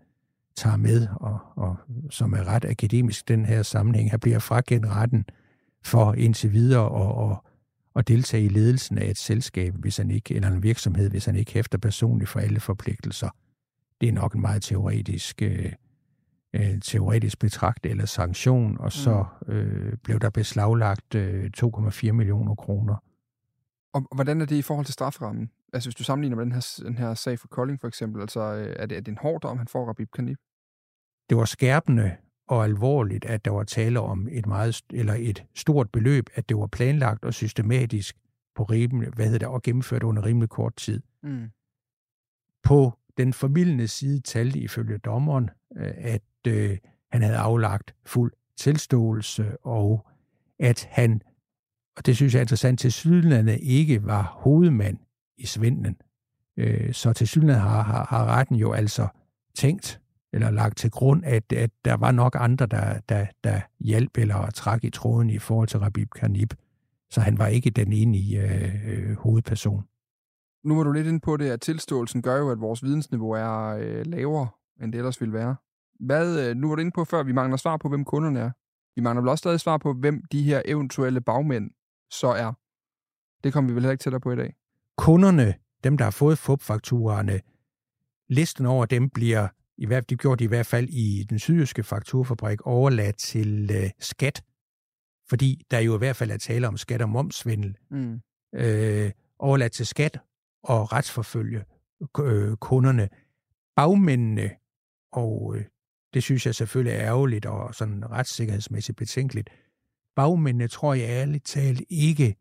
tager 0.56 0.76
med, 0.76 1.08
og, 1.16 1.38
og 1.56 1.76
som 2.10 2.32
er 2.32 2.48
ret 2.48 2.64
akademisk 2.64 3.28
den 3.28 3.44
her 3.44 3.62
sammenhæng. 3.62 4.10
Han 4.10 4.20
bliver 4.20 4.38
frakendt 4.38 4.86
retten 4.86 5.24
for 5.84 6.12
indtil 6.12 6.52
videre 6.52 6.88
og, 6.88 7.14
og, 7.14 7.44
og 7.98 8.08
deltage 8.08 8.44
i 8.44 8.48
ledelsen 8.48 8.98
af 8.98 9.10
et 9.10 9.18
selskab, 9.18 9.74
hvis 9.74 9.96
han 9.96 10.10
ikke, 10.10 10.34
eller 10.34 10.48
en 10.48 10.62
virksomhed, 10.62 11.10
hvis 11.10 11.24
han 11.24 11.36
ikke 11.36 11.52
hæfter 11.52 11.78
personligt 11.78 12.30
for 12.30 12.40
alle 12.40 12.60
forpligtelser. 12.60 13.28
Det 14.00 14.08
er 14.08 14.12
nok 14.12 14.34
en 14.34 14.40
meget 14.40 14.62
teoretisk, 14.62 15.42
øh, 15.42 15.72
øh 16.52 16.80
teoretisk 16.80 17.38
betragt 17.38 17.86
eller 17.86 18.06
sanktion, 18.06 18.78
og 18.80 18.92
så 18.92 19.24
mm. 19.46 19.52
øh, 19.52 19.96
blev 20.04 20.18
der 20.18 20.30
beslaglagt 20.30 21.14
øh, 21.14 21.50
2,4 21.58 22.12
millioner 22.12 22.54
kroner. 22.54 22.96
Og 23.92 24.08
hvordan 24.14 24.40
er 24.40 24.46
det 24.46 24.56
i 24.56 24.62
forhold 24.62 24.86
til 24.86 24.94
straframmen? 24.94 25.50
Altså 25.72 25.88
hvis 25.88 25.94
du 25.94 26.04
sammenligner 26.04 26.36
med 26.36 26.44
den 26.44 26.52
her, 26.52 26.80
den 26.82 26.98
her 26.98 27.14
sag 27.14 27.38
for 27.38 27.48
Kolding 27.48 27.80
for 27.80 27.88
eksempel, 27.88 28.20
altså 28.20 28.40
øh, 28.40 28.76
er 28.78 28.86
det, 28.86 28.96
er 28.98 29.00
det 29.00 29.12
en 29.12 29.18
hård 29.18 29.40
dom, 29.40 29.58
han 29.58 29.68
får 29.68 29.86
Rabib 29.86 30.08
Kanib? 30.14 30.38
Det 31.28 31.36
var 31.36 31.44
skærpende 31.44 32.16
og 32.48 32.64
alvorligt, 32.64 33.24
at 33.24 33.44
der 33.44 33.50
var 33.50 33.64
tale 33.64 34.00
om 34.00 34.28
et 34.30 34.46
meget 34.46 34.82
eller 34.92 35.14
et 35.18 35.44
stort 35.54 35.90
beløb, 35.90 36.26
at 36.34 36.48
det 36.48 36.56
var 36.56 36.66
planlagt 36.66 37.24
og 37.24 37.34
systematisk 37.34 38.16
på 38.54 38.62
rimelig, 38.64 39.08
hvad 39.08 39.24
hedder 39.24 39.38
det, 39.38 39.48
og 39.48 39.62
gennemført 39.62 40.02
under 40.02 40.24
rimelig 40.24 40.48
kort 40.48 40.76
tid. 40.76 41.02
Mm. 41.22 41.50
På 42.62 42.98
den 43.16 43.32
formidlende 43.32 43.88
side 43.88 44.20
talte 44.20 44.58
ifølge 44.58 44.98
dommeren, 44.98 45.50
øh, 45.76 45.92
at 45.96 46.22
øh, 46.46 46.78
han 47.12 47.22
havde 47.22 47.36
aflagt 47.36 47.94
fuld 48.06 48.32
tilståelse, 48.56 49.56
og 49.66 50.06
at 50.58 50.88
han, 50.90 51.22
og 51.96 52.06
det 52.06 52.16
synes 52.16 52.34
jeg 52.34 52.38
er 52.38 52.42
interessant, 52.42 52.80
til 52.80 52.92
sydlandet 52.92 53.58
ikke 53.60 54.04
var 54.04 54.22
hovedmand 54.22 54.98
i 55.36 55.46
svindlen. 55.46 55.96
Øh, 56.56 56.92
så 56.92 57.12
til 57.12 57.28
sydlandet 57.28 57.62
har, 57.62 57.82
har, 57.82 58.04
har 58.04 58.26
retten 58.26 58.56
jo 58.56 58.72
altså 58.72 59.08
tænkt, 59.54 60.00
eller 60.32 60.50
lagt 60.50 60.76
til 60.78 60.90
grund, 60.90 61.24
at, 61.24 61.52
at 61.52 61.70
der 61.84 61.94
var 61.94 62.12
nok 62.12 62.36
andre, 62.40 62.66
der, 62.66 63.00
der, 63.08 63.26
der 63.44 63.60
hjalp 63.80 64.18
eller 64.18 64.50
trak 64.50 64.84
i 64.84 64.90
tråden 64.90 65.30
i 65.30 65.38
forhold 65.38 65.68
til 65.68 65.80
Rabib 65.80 66.10
Kanib. 66.10 66.52
Så 67.10 67.20
han 67.20 67.38
var 67.38 67.46
ikke 67.46 67.70
den 67.70 67.92
enige 67.92 68.42
øh, 68.42 69.10
øh, 69.10 69.16
hovedperson. 69.16 69.84
Nu 70.64 70.76
var 70.76 70.82
du 70.82 70.92
lidt 70.92 71.06
ind 71.06 71.20
på 71.20 71.36
det, 71.36 71.50
at 71.50 71.60
tilståelsen 71.60 72.22
gør 72.22 72.38
jo, 72.38 72.50
at 72.50 72.60
vores 72.60 72.82
vidensniveau 72.82 73.30
er 73.30 73.76
øh, 73.80 74.06
lavere, 74.06 74.48
end 74.82 74.92
det 74.92 74.98
ellers 74.98 75.20
ville 75.20 75.34
være. 75.34 75.56
Hvad, 76.00 76.48
øh, 76.48 76.56
nu 76.56 76.68
var 76.68 76.74
du 76.74 76.80
inde 76.80 76.92
på 76.94 77.04
før, 77.04 77.22
vi 77.22 77.32
mangler 77.32 77.56
svar 77.56 77.76
på, 77.76 77.88
hvem 77.88 78.04
kunderne 78.04 78.40
er. 78.40 78.50
Vi 78.96 79.02
mangler 79.02 79.20
vel 79.22 79.28
også 79.28 79.42
stadig 79.42 79.60
svar 79.60 79.78
på, 79.78 79.92
hvem 79.92 80.22
de 80.32 80.42
her 80.42 80.62
eventuelle 80.64 81.20
bagmænd 81.20 81.70
så 82.10 82.28
er. 82.28 82.52
Det 83.44 83.52
kommer 83.52 83.70
vi 83.70 83.74
vel 83.74 83.82
heller 83.82 83.92
ikke 83.92 84.02
tættere 84.02 84.20
på 84.20 84.32
i 84.32 84.36
dag. 84.36 84.54
Kunderne, 84.96 85.54
dem 85.84 85.98
der 85.98 86.04
har 86.04 86.10
fået 86.10 86.38
FUP-fakturerne, 86.38 87.40
listen 88.28 88.66
over 88.66 88.86
dem 88.86 89.10
bliver 89.10 89.48
i 89.78 89.86
hvert, 89.86 90.10
de 90.10 90.16
gjorde 90.16 90.38
det 90.38 90.44
i 90.44 90.48
hvert 90.48 90.66
fald 90.66 90.88
i 90.88 91.26
den 91.30 91.38
sydjyske 91.38 91.82
fakturfabrik, 91.82 92.60
overladt 92.60 93.16
til 93.16 93.70
øh, 93.70 93.90
skat, 93.98 94.42
fordi 95.28 95.62
der 95.70 95.78
jo 95.78 95.94
i 95.94 95.98
hvert 95.98 96.16
fald 96.16 96.30
er 96.30 96.36
tale 96.36 96.68
om 96.68 96.76
skat 96.76 97.02
og 97.02 97.08
momsvindel, 97.08 97.76
mm. 97.90 98.20
øh, 98.54 99.10
overladt 99.38 99.72
til 99.72 99.86
skat 99.86 100.20
og 100.62 100.92
retsforfølge 100.92 101.64
øh, 102.20 102.56
kunderne. 102.56 103.08
Bagmændene, 103.76 104.50
og 105.12 105.56
øh, 105.56 105.64
det 106.14 106.22
synes 106.22 106.46
jeg 106.46 106.54
selvfølgelig 106.54 106.96
er 106.96 107.04
ærgerligt 107.04 107.46
og 107.46 107.74
sådan 107.74 108.10
retssikkerhedsmæssigt 108.10 108.96
betænkeligt, 108.96 109.50
bagmændene 110.16 110.68
tror 110.68 110.94
jeg 110.94 111.08
ærligt 111.08 111.44
talt 111.44 111.82
ikke, 111.88 112.36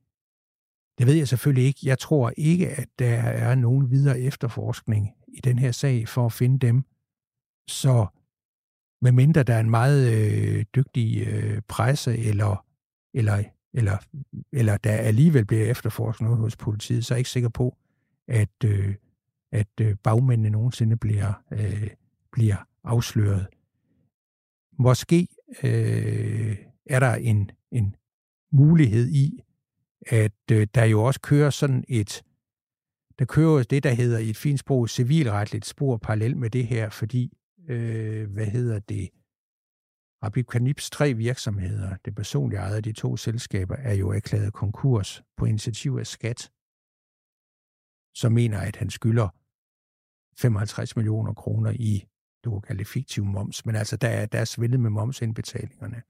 det 0.97 1.07
ved 1.07 1.13
jeg 1.13 1.27
selvfølgelig 1.27 1.65
ikke, 1.65 1.79
jeg 1.83 1.99
tror 1.99 2.33
ikke, 2.37 2.69
at 2.69 2.87
der 2.99 3.15
er 3.15 3.55
nogen 3.55 3.91
videre 3.91 4.19
efterforskning 4.19 5.09
i 5.27 5.39
den 5.43 5.59
her 5.59 5.71
sag 5.71 6.07
for 6.07 6.25
at 6.25 6.33
finde 6.33 6.67
dem. 6.67 6.83
Så 7.67 8.07
medmindre 9.01 9.43
der 9.43 9.53
er 9.53 9.59
en 9.59 9.69
meget 9.69 10.13
øh, 10.13 10.65
dygtig 10.75 11.27
øh, 11.27 11.61
presse, 11.67 12.17
eller, 12.17 12.65
eller, 13.13 13.43
eller, 13.73 13.97
eller 14.51 14.77
der 14.77 14.91
alligevel 14.91 15.45
bliver 15.45 15.65
efterforsket 15.65 16.21
noget 16.21 16.39
hos 16.39 16.55
politiet, 16.55 17.05
så 17.05 17.13
er 17.13 17.15
jeg 17.15 17.19
ikke 17.19 17.29
sikker 17.29 17.49
på, 17.49 17.77
at, 18.27 18.63
øh, 18.65 18.95
at 19.51 19.67
øh, 19.81 19.95
bagmændene 20.03 20.49
nogensinde 20.49 20.97
bliver, 20.97 21.43
øh, 21.51 21.89
bliver 22.31 22.67
afsløret. 22.83 23.47
Måske 24.79 25.27
øh, 25.63 26.57
er 26.85 26.99
der 26.99 27.15
en, 27.15 27.51
en 27.71 27.95
mulighed 28.51 29.07
i, 29.07 29.43
at 30.07 30.51
øh, 30.51 30.67
der 30.75 30.83
jo 30.83 31.03
også 31.03 31.19
kører 31.21 31.49
sådan 31.49 31.83
et, 31.87 32.23
der 33.19 33.25
kører 33.25 33.63
det, 33.63 33.83
der 33.83 33.91
hedder 33.91 34.19
i 34.19 34.29
et 34.29 34.37
fint 34.37 34.59
sprog, 34.59 34.89
civilretligt 34.89 35.65
spor 35.65 35.97
parallelt 35.97 36.37
med 36.37 36.49
det 36.49 36.67
her, 36.67 36.89
fordi 36.89 37.36
øh, 37.67 38.31
hvad 38.31 38.45
hedder 38.45 38.79
det, 38.79 39.09
Rabib 40.23 40.47
Kanips 40.47 40.89
tre 40.89 41.13
virksomheder, 41.13 41.95
det 42.05 42.15
personlige 42.15 42.59
ejet 42.59 42.75
af 42.75 42.83
de 42.83 42.91
to 42.91 43.17
selskaber, 43.17 43.75
er 43.75 43.93
jo 43.93 44.11
erklæret 44.11 44.53
konkurs 44.53 45.23
på 45.37 45.45
initiativ 45.45 45.97
af 45.99 46.07
skat, 46.07 46.51
som 48.15 48.31
mener, 48.31 48.59
at 48.59 48.75
han 48.75 48.89
skylder 48.89 49.29
55 50.37 50.95
millioner 50.95 51.33
kroner 51.33 51.71
i, 51.71 52.05
du 52.43 52.51
kan 52.51 52.61
kalde 52.61 52.79
det 52.79 52.87
fiktiv 52.87 53.25
moms, 53.25 53.65
men 53.65 53.75
altså 53.75 53.97
der 53.97 54.07
er, 54.07 54.25
der 54.25 54.39
er 54.39 54.45
svindet 54.45 54.79
med 54.79 54.89
momsindbetalingerne. 54.89 56.01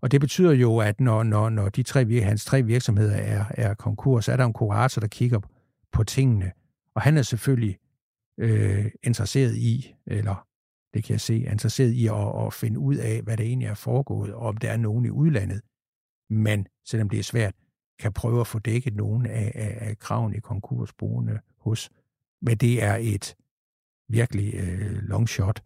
Og 0.00 0.12
det 0.12 0.20
betyder 0.20 0.52
jo, 0.52 0.78
at 0.78 1.00
når, 1.00 1.22
når, 1.22 1.48
når 1.48 1.68
de 1.68 1.82
tre, 1.82 2.20
hans 2.20 2.44
tre 2.44 2.62
virksomheder 2.62 3.16
er, 3.16 3.44
er 3.50 3.74
konkurs, 3.74 4.28
er 4.28 4.36
der 4.36 4.44
en 4.44 4.52
kurator, 4.52 5.00
der 5.00 5.08
kigger 5.08 5.40
på 5.92 6.04
tingene. 6.04 6.52
Og 6.94 7.02
han 7.02 7.16
er 7.16 7.22
selvfølgelig 7.22 7.78
øh, 8.38 8.90
interesseret 9.02 9.56
i, 9.56 9.94
eller 10.06 10.47
det 10.94 11.04
kan 11.04 11.12
jeg 11.12 11.20
se, 11.20 11.44
er 11.44 11.50
interesseret 11.50 11.92
i 11.92 12.06
at, 12.06 12.46
at 12.46 12.52
finde 12.52 12.78
ud 12.78 12.96
af, 12.96 13.22
hvad 13.22 13.36
der 13.36 13.44
egentlig 13.44 13.68
er 13.68 13.74
foregået, 13.74 14.34
og 14.34 14.40
om 14.40 14.56
der 14.56 14.70
er 14.70 14.76
nogen 14.76 15.04
i 15.04 15.10
udlandet. 15.10 15.62
Men 16.30 16.66
selvom 16.84 17.10
det 17.10 17.18
er 17.18 17.22
svært, 17.22 17.54
kan 17.98 18.12
prøve 18.12 18.40
at 18.40 18.46
få 18.46 18.58
dækket 18.58 18.94
nogen 18.94 19.26
af, 19.26 19.52
af, 19.54 19.88
af 19.88 19.98
kraven 19.98 20.34
i 20.34 20.40
konkursboende 20.40 21.40
hos. 21.58 21.90
Men 22.42 22.56
det 22.56 22.82
er 22.82 22.96
et 23.00 23.36
virkelig 24.08 24.54
øh, 24.54 24.92
long 25.02 25.28
shot. 25.28 25.62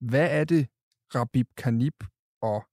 Hvad 0.00 0.40
er 0.40 0.44
det, 0.44 0.68
Rabib 1.14 1.48
Kanib 1.56 2.04
og 2.42 2.64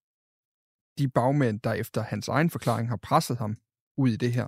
de 0.98 1.10
bagmænd, 1.10 1.60
der 1.60 1.74
efter 1.74 2.02
hans 2.02 2.28
egen 2.28 2.50
forklaring 2.50 2.89
har 2.89 2.98
presset 2.98 3.38
ham 3.38 3.56
ud 3.98 4.10
i 4.10 4.18
det 4.18 4.34
her, 4.34 4.48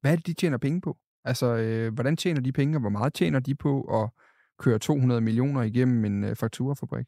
hvad 0.00 0.12
er 0.12 0.16
det, 0.16 0.26
de 0.26 0.34
tjener 0.34 0.58
penge 0.58 0.80
på? 0.80 0.98
Altså, 1.24 1.46
øh, 1.56 1.94
hvordan 1.94 2.16
tjener 2.16 2.40
de 2.40 2.52
penge, 2.52 2.76
og 2.76 2.80
hvor 2.80 2.90
meget 2.90 3.14
tjener 3.14 3.40
de 3.40 3.54
på 3.54 3.82
og 3.82 4.14
køre 4.62 4.78
200 4.78 5.20
millioner 5.20 5.62
igennem 5.62 6.04
en 6.04 6.24
øh, 6.24 6.36
fakturafabrik? 6.36 7.06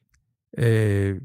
Øh, 0.58 1.20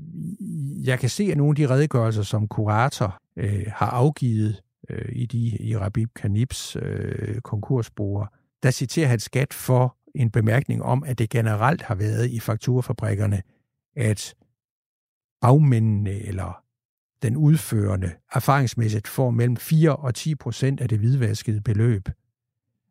jeg 0.83 0.99
kan 0.99 1.09
se, 1.09 1.23
at 1.23 1.37
nogle 1.37 1.51
af 1.51 1.55
de 1.55 1.73
redegørelser, 1.73 2.23
som 2.23 2.47
kurator 2.47 3.17
øh, 3.37 3.65
har 3.67 3.89
afgivet 3.89 4.61
øh, 4.89 5.09
i, 5.11 5.25
de, 5.25 5.57
i 5.59 5.77
Rabib 5.77 6.09
Kanibs 6.15 6.75
øh, 6.75 7.41
konkursborer, 7.41 8.27
der 8.63 8.71
citerer 8.71 9.07
han 9.07 9.19
skat 9.19 9.53
for 9.53 9.97
en 10.15 10.31
bemærkning 10.31 10.83
om, 10.83 11.03
at 11.03 11.19
det 11.19 11.29
generelt 11.29 11.81
har 11.81 11.95
været 11.95 12.29
i 12.29 12.39
fakturafabrikkerne, 12.39 13.41
at 13.95 14.35
bagmændene 15.41 16.11
eller 16.11 16.63
den 17.21 17.37
udførende 17.37 18.11
erfaringsmæssigt 18.33 19.07
får 19.07 19.29
mellem 19.29 19.57
4 19.57 19.95
og 19.95 20.15
10 20.15 20.35
procent 20.35 20.81
af 20.81 20.89
det 20.89 20.99
hvidvaskede 20.99 21.61
beløb. 21.61 22.09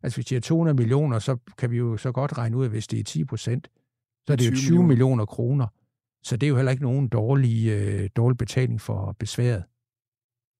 Altså 0.02 0.16
hvis 0.16 0.18
vi 0.18 0.22
siger 0.22 0.40
200 0.40 0.76
millioner, 0.76 1.18
så 1.18 1.36
kan 1.58 1.70
vi 1.70 1.76
jo 1.76 1.96
så 1.96 2.12
godt 2.12 2.38
regne 2.38 2.56
ud, 2.56 2.64
at 2.64 2.70
hvis 2.70 2.86
det 2.86 3.00
er 3.00 3.04
10 3.04 3.24
procent, 3.24 3.70
så 4.26 4.32
er 4.32 4.36
det 4.36 4.50
jo 4.50 4.56
20 4.56 4.60
millioner. 4.60 4.86
millioner 4.86 5.26
kroner. 5.26 5.66
Så 6.22 6.36
det 6.36 6.46
er 6.46 6.50
jo 6.50 6.56
heller 6.56 6.72
ikke 6.72 6.82
nogen 6.82 7.08
dårlig, 7.08 7.68
øh, 7.68 8.10
dårlig 8.16 8.38
betaling 8.38 8.80
for 8.80 9.12
besværet. 9.12 9.64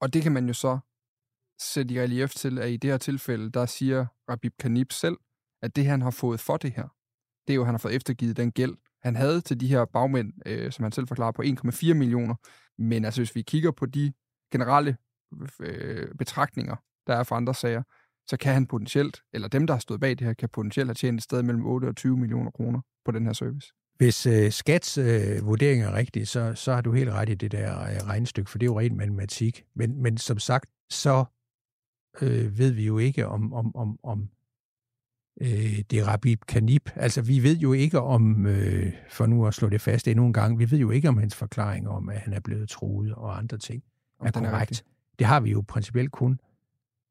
Og 0.01 0.15
det 0.15 0.23
kan 0.23 0.33
man 0.33 0.47
jo 0.47 0.55
så 0.55 0.79
sætte 1.61 1.95
i 1.95 2.01
relief 2.01 2.31
til, 2.31 2.59
at 2.59 2.71
i 2.71 2.77
det 2.77 2.91
her 2.91 2.99
tilfælde, 2.99 3.51
der 3.51 3.67
siger 3.67 4.07
Rabib 4.31 4.53
Kanib 4.59 4.93
selv, 4.93 5.17
at 5.63 5.77
det 5.77 5.87
han 5.87 6.03
har 6.03 6.11
fået 6.11 6.41
for 6.41 6.57
det 6.57 6.73
her, 6.73 6.89
det 7.47 7.53
er 7.53 7.55
jo, 7.55 7.63
at 7.63 7.67
han 7.67 7.75
har 7.75 7.79
fået 7.79 7.95
eftergivet 7.95 8.37
den 8.37 8.53
gæld, 8.53 8.77
han 9.03 9.17
havde 9.17 9.41
til 9.41 9.61
de 9.61 9.67
her 9.67 9.85
bagmænd, 9.85 10.33
øh, 10.47 10.73
som 10.73 10.83
han 10.83 10.93
selv 10.93 11.09
forklarer, 11.09 11.33
på 11.33 11.43
1,4 11.43 11.95
millioner. 11.95 12.35
Men 12.79 13.05
altså, 13.05 13.21
hvis 13.21 13.35
vi 13.35 13.43
kigger 13.43 13.71
på 13.71 13.87
de 13.87 14.13
generelle 14.53 14.97
øh, 15.61 16.15
betragtninger, 16.15 16.77
der 17.07 17.15
er 17.17 17.23
for 17.23 17.37
andre 17.37 17.55
sager, 17.55 17.83
så 18.29 18.37
kan 18.37 18.53
han 18.55 18.67
potentielt, 18.67 19.23
eller 19.33 19.49
dem, 19.49 19.67
der 19.67 19.75
har 19.75 19.81
stået 19.81 20.01
bag 20.01 20.11
det 20.11 20.21
her, 20.21 20.33
kan 20.33 20.49
potentielt 20.49 20.89
have 20.89 20.95
tjent 20.95 21.19
et 21.19 21.23
sted 21.23 21.43
mellem 21.43 21.67
8 21.67 21.87
og 21.87 21.97
20 21.97 22.17
millioner 22.17 22.51
kroner 22.51 22.81
på 23.05 23.11
den 23.11 23.27
her 23.27 23.33
service. 23.33 23.73
Hvis 23.97 24.27
øh, 24.27 24.53
Skats 24.53 24.99
øh, 24.99 25.47
vurdering 25.47 25.83
er 25.83 25.95
rigtig, 25.95 26.29
så, 26.29 26.53
så 26.55 26.75
har 26.75 26.81
du 26.81 26.93
helt 26.93 27.11
ret 27.11 27.29
i 27.29 27.35
det 27.35 27.53
der 27.53 27.81
øh, 27.81 27.87
regnestykke, 27.87 28.51
for 28.51 28.59
det 28.59 28.67
er 28.67 28.71
jo 28.71 28.81
rent 28.81 28.97
matematik. 28.97 29.65
Men, 29.75 30.03
men 30.03 30.19
som 30.19 30.39
sagt, 30.39 30.71
så 30.91 31.25
øh, 32.23 32.59
ved 32.59 32.73
vi 32.73 32.87
jo 32.87 32.99
ikke, 32.99 33.27
om, 33.27 33.53
om, 33.53 33.77
om, 33.77 33.99
om 34.03 34.29
øh, 35.41 35.79
det 35.91 35.99
er 35.99 36.05
Rabib 36.05 36.41
Kanib. 36.49 36.89
Altså, 36.97 37.23
vi 37.23 37.43
ved 37.43 37.57
jo 37.57 37.73
ikke 37.73 38.01
om, 38.01 38.47
øh, 38.47 38.93
for 39.11 39.27
nu 39.27 39.47
at 39.47 39.55
slå 39.55 39.69
det 39.69 39.81
fast 39.81 40.09
endnu 40.09 40.27
en 40.27 40.33
gang, 40.33 40.59
vi 40.59 40.71
ved 40.71 40.79
jo 40.79 40.91
ikke 40.91 41.09
om 41.09 41.19
hans 41.19 41.35
forklaring 41.35 41.89
om, 41.89 42.09
at 42.09 42.21
han 42.21 42.33
er 42.33 42.41
blevet 42.41 42.69
truet 42.69 43.15
og 43.15 43.39
andre 43.39 43.59
ting 43.59 43.83
er 44.21 44.31
korrekt. 44.31 44.81
Er 44.81 44.85
det 45.19 45.27
har 45.27 45.41
vi 45.41 45.51
jo 45.51 45.65
principielt 45.69 46.13
kun 46.13 46.41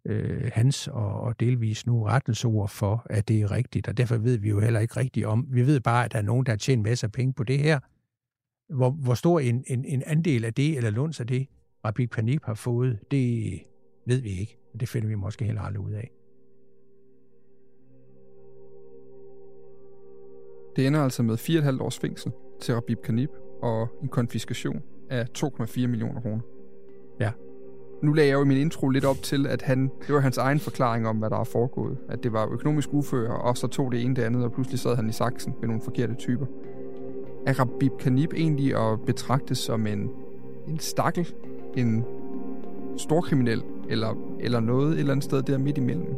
øh, 0.06 0.52
hans 0.54 0.88
og, 0.88 1.22
og 1.22 1.40
delvis 1.40 1.86
nu 1.86 2.04
rettens 2.04 2.46
ord 2.46 2.70
for, 2.70 3.08
at 3.10 3.28
det 3.28 3.42
er 3.42 3.52
rigtigt, 3.52 3.88
og 3.88 3.98
derfor 3.98 4.18
ved 4.18 4.38
vi 4.38 4.50
jo 4.50 4.60
heller 4.60 4.80
ikke 4.80 5.00
rigtigt 5.00 5.26
om. 5.26 5.48
Vi 5.50 5.66
ved 5.66 5.80
bare, 5.80 6.06
at 6.06 6.12
der 6.12 6.18
er 6.18 6.24
nogen, 6.24 6.46
der 6.46 6.52
har 6.52 6.58
tjent 6.58 6.84
masser 6.84 7.08
af 7.08 7.12
penge 7.12 7.34
på 7.34 7.44
det 7.44 7.60
her. 7.60 7.80
Hvor, 8.76 8.90
hvor 8.90 9.14
stor 9.14 9.40
en, 9.40 9.64
en, 9.68 9.86
en 9.86 10.04
andel 10.06 10.46
af 10.46 10.54
det, 10.54 10.78
eller 10.78 10.90
lunds 10.90 11.20
af 11.20 11.28
det, 11.28 11.48
Rabik 11.86 12.10
Panik 12.10 12.44
har 12.44 12.54
fået, 12.54 13.00
det 13.12 13.60
ved 14.06 14.22
vi 14.22 14.30
ikke. 14.30 14.58
Det 14.80 14.90
finder 14.90 15.08
vi 15.08 15.16
måske 15.16 15.46
heller 15.46 15.62
aldrig 15.62 15.84
ud 15.84 15.92
af. 15.92 16.12
Det 20.76 20.88
ender 20.88 21.04
altså 21.04 21.24
med 21.24 21.36
4,5 21.36 21.84
års 21.84 22.00
fængsel 22.00 22.32
til 22.62 22.74
Rabib 22.74 23.02
Kanib 23.04 23.30
og 23.62 23.88
en 24.04 24.08
konfiskation 24.08 24.82
af 25.10 25.26
2,4 25.38 25.88
millioner 25.88 26.22
kroner. 26.22 26.42
Ja. 27.20 27.32
Nu 28.02 28.14
lagde 28.14 28.30
jeg 28.30 28.36
jo 28.36 28.44
i 28.44 28.48
min 28.48 28.58
intro 28.58 28.90
lidt 28.90 29.06
op 29.06 29.22
til, 29.22 29.48
at 29.48 29.62
han, 29.62 29.92
det 30.08 30.16
var 30.16 30.22
hans 30.22 30.38
egen 30.38 30.60
forklaring 30.60 31.08
om, 31.08 31.18
hvad 31.18 31.30
der 31.30 31.40
er 31.40 31.44
foregået. 31.44 31.98
At 32.10 32.24
det 32.24 32.34
var 32.34 32.48
økonomisk 32.52 32.90
ufører, 32.92 33.34
og 33.34 33.58
så 33.58 33.68
tog 33.68 33.92
det 33.92 34.02
ene 34.02 34.16
det 34.16 34.22
andet, 34.22 34.44
og 34.44 34.52
pludselig 34.52 34.80
sad 34.80 34.96
han 34.96 35.10
i 35.10 35.12
saksen 35.12 35.54
med 35.60 35.68
nogle 35.68 35.82
forkerte 35.84 36.14
typer. 36.14 36.46
Er 37.46 37.60
Rabib 37.60 37.92
Kanib 38.00 38.34
egentlig 38.34 38.76
at 38.76 39.00
betragte 39.06 39.56
som 39.56 39.88
en, 39.88 40.10
en 40.68 40.80
stakkel, 40.80 41.34
en 41.76 42.06
storkriminel, 42.98 43.64
eller, 43.90 44.18
eller 44.40 44.60
noget 44.60 44.94
et 44.94 45.00
eller 45.00 45.12
andet 45.12 45.24
sted 45.24 45.42
der 45.42 45.58
midt 45.58 45.78
imellem? 45.78 46.16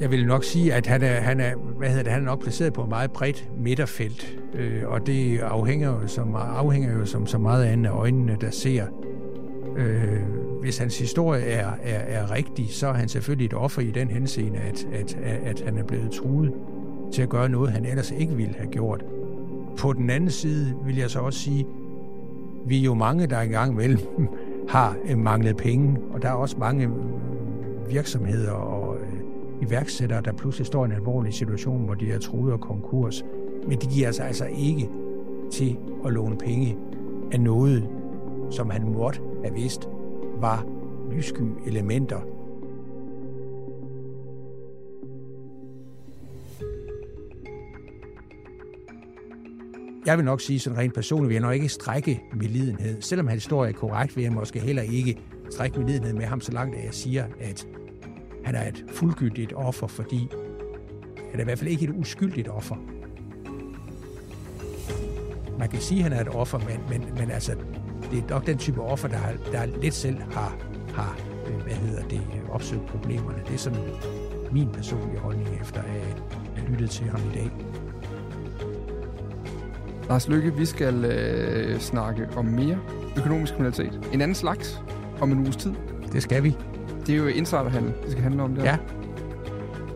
Jeg 0.00 0.10
vil 0.10 0.26
nok 0.26 0.44
sige, 0.44 0.74
at 0.74 0.86
han 0.86 1.02
er, 1.02 1.20
han 1.20 1.40
er, 1.40 1.54
hvad 1.54 1.88
hedder 1.88 2.02
det, 2.02 2.12
han 2.12 2.22
er 2.22 2.26
nok 2.26 2.42
placeret 2.42 2.72
på 2.72 2.82
et 2.82 2.88
meget 2.88 3.10
bredt 3.10 3.48
midterfelt, 3.58 4.38
øh, 4.54 4.82
og 4.86 5.06
det 5.06 5.38
afhænger 5.38 5.88
jo, 5.88 6.06
som, 6.06 6.34
afhænger 6.34 6.98
jo 6.98 7.04
som 7.04 7.26
så 7.26 7.38
meget 7.38 7.64
andet 7.64 7.90
af 7.90 7.94
øjnene, 7.94 8.36
der 8.40 8.50
ser. 8.50 8.86
Øh, 9.76 10.20
hvis 10.66 10.78
hans 10.78 10.98
historie 10.98 11.42
er, 11.44 11.70
er, 11.82 11.98
er 11.98 12.30
rigtig, 12.30 12.68
så 12.70 12.86
er 12.86 12.92
han 12.92 13.08
selvfølgelig 13.08 13.46
et 13.46 13.54
offer 13.54 13.82
i 13.82 13.90
den 13.90 14.08
henseende, 14.08 14.58
at, 14.58 14.86
at, 14.92 15.18
at 15.22 15.60
han 15.60 15.78
er 15.78 15.84
blevet 15.84 16.10
truet 16.10 16.52
til 17.12 17.22
at 17.22 17.28
gøre 17.28 17.48
noget, 17.48 17.72
han 17.72 17.84
ellers 17.84 18.10
ikke 18.10 18.34
ville 18.34 18.54
have 18.54 18.70
gjort. 18.70 19.04
På 19.78 19.92
den 19.92 20.10
anden 20.10 20.30
side 20.30 20.74
vil 20.84 20.96
jeg 20.96 21.10
så 21.10 21.20
også 21.20 21.38
sige, 21.38 21.66
vi 22.66 22.78
er 22.78 22.82
jo 22.82 22.94
mange, 22.94 23.26
der 23.26 23.40
engang 23.40 23.72
imellem 23.72 24.00
har 24.74 24.96
øh, 25.08 25.18
manglet 25.18 25.56
penge, 25.56 25.98
og 26.12 26.22
der 26.22 26.28
er 26.28 26.32
også 26.32 26.56
mange 26.58 26.84
øh, 26.84 27.90
virksomheder 27.90 28.52
og 28.52 28.96
øh, 28.96 29.68
iværksættere, 29.68 30.22
der 30.22 30.32
pludselig 30.32 30.66
står 30.66 30.84
i 30.84 30.86
en 30.86 30.92
alvorlig 30.92 31.34
situation, 31.34 31.84
hvor 31.84 31.94
de 31.94 32.12
er 32.12 32.18
truet 32.18 32.52
af 32.52 32.60
konkurs. 32.60 33.24
Men 33.68 33.78
de 33.78 33.86
giver 33.86 34.10
sig 34.10 34.26
altså 34.26 34.44
ikke 34.44 34.88
til 35.52 35.76
at 36.06 36.12
låne 36.12 36.36
penge 36.38 36.76
af 37.32 37.40
noget, 37.40 37.88
som 38.50 38.70
han 38.70 38.92
måtte 38.92 39.20
have 39.44 39.54
vidst 39.54 39.88
var 40.40 40.66
lyssky 41.12 41.42
elementer. 41.66 42.20
Jeg 50.06 50.16
vil 50.16 50.24
nok 50.24 50.40
sige 50.40 50.60
sådan 50.60 50.78
rent 50.78 50.94
personligt, 50.94 51.28
vil 51.28 51.34
jeg 51.34 51.42
nok 51.42 51.54
ikke 51.54 51.68
strække 51.68 52.22
med 52.34 52.48
lidenhed. 52.48 53.00
Selvom 53.00 53.26
hans 53.26 53.44
historie 53.44 53.70
er 53.70 53.74
korrekt, 53.74 54.16
vil 54.16 54.22
jeg 54.22 54.32
måske 54.32 54.60
heller 54.60 54.82
ikke 54.82 55.18
strække 55.50 55.78
med 55.78 55.86
lidenhed 55.86 56.12
med 56.12 56.24
ham, 56.24 56.40
så 56.40 56.52
langt 56.52 56.76
at 56.76 56.84
jeg 56.84 56.94
siger, 56.94 57.24
at 57.40 57.66
han 58.44 58.54
er 58.54 58.68
et 58.68 58.84
fuldgyldigt 58.88 59.52
offer, 59.52 59.86
fordi 59.86 60.28
han 61.30 61.34
er 61.34 61.40
i 61.40 61.44
hvert 61.44 61.58
fald 61.58 61.70
ikke 61.70 61.84
et 61.84 61.94
uskyldigt 61.96 62.48
offer. 62.48 62.76
Man 65.58 65.68
kan 65.68 65.80
sige, 65.80 65.98
at 65.98 66.02
han 66.02 66.12
er 66.12 66.20
et 66.20 66.28
offer, 66.28 66.58
men, 66.58 66.80
men, 66.88 67.14
men 67.18 67.30
altså, 67.30 67.56
det 68.10 68.18
er 68.18 68.30
nok 68.30 68.46
den 68.46 68.58
type 68.58 68.82
offer, 68.82 69.08
der, 69.08 69.18
der 69.52 69.64
lidt 69.82 69.94
selv 69.94 70.16
har, 70.30 70.56
har 70.94 71.18
øh, 71.46 71.62
hvad 71.62 71.72
hedder 71.72 72.02
det, 72.02 72.20
opsøgt 72.50 72.86
problemerne. 72.86 73.38
Det 73.46 73.54
er 73.54 73.58
sådan 73.58 73.78
min 74.52 74.68
personlige 74.68 75.18
holdning 75.18 75.48
efter 75.60 75.82
at 75.82 75.88
have 75.88 76.68
lyttet 76.68 76.90
til 76.90 77.06
ham 77.06 77.20
i 77.32 77.34
dag. 77.34 77.50
Lars 80.08 80.28
Lykke, 80.28 80.54
vi 80.54 80.66
skal 80.66 81.04
øh, 81.04 81.78
snakke 81.78 82.28
om 82.36 82.44
mere 82.44 82.78
økonomisk 83.16 83.52
kriminalitet. 83.52 84.08
En 84.12 84.20
anden 84.20 84.34
slags 84.34 84.82
om 85.20 85.32
en 85.32 85.38
uges 85.38 85.56
tid. 85.56 85.72
Det 86.12 86.22
skal 86.22 86.42
vi. 86.42 86.56
Det 87.06 87.14
er 87.14 87.18
jo 87.18 87.26
insiderhandel, 87.26 87.92
det 88.02 88.10
skal 88.10 88.22
handle 88.22 88.42
om 88.42 88.54
det. 88.54 88.64
Ja. 88.64 88.76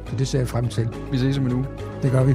Så 0.07 0.17
det 0.17 0.29
ser 0.29 0.39
jeg 0.39 0.49
frem 0.49 0.69
til. 0.69 0.89
Vi 1.11 1.19
ses 1.19 1.39
om 1.39 1.47
en 1.47 1.53
uge. 1.53 1.67
Det 2.03 2.11
gør 2.11 2.25
vi. 2.25 2.35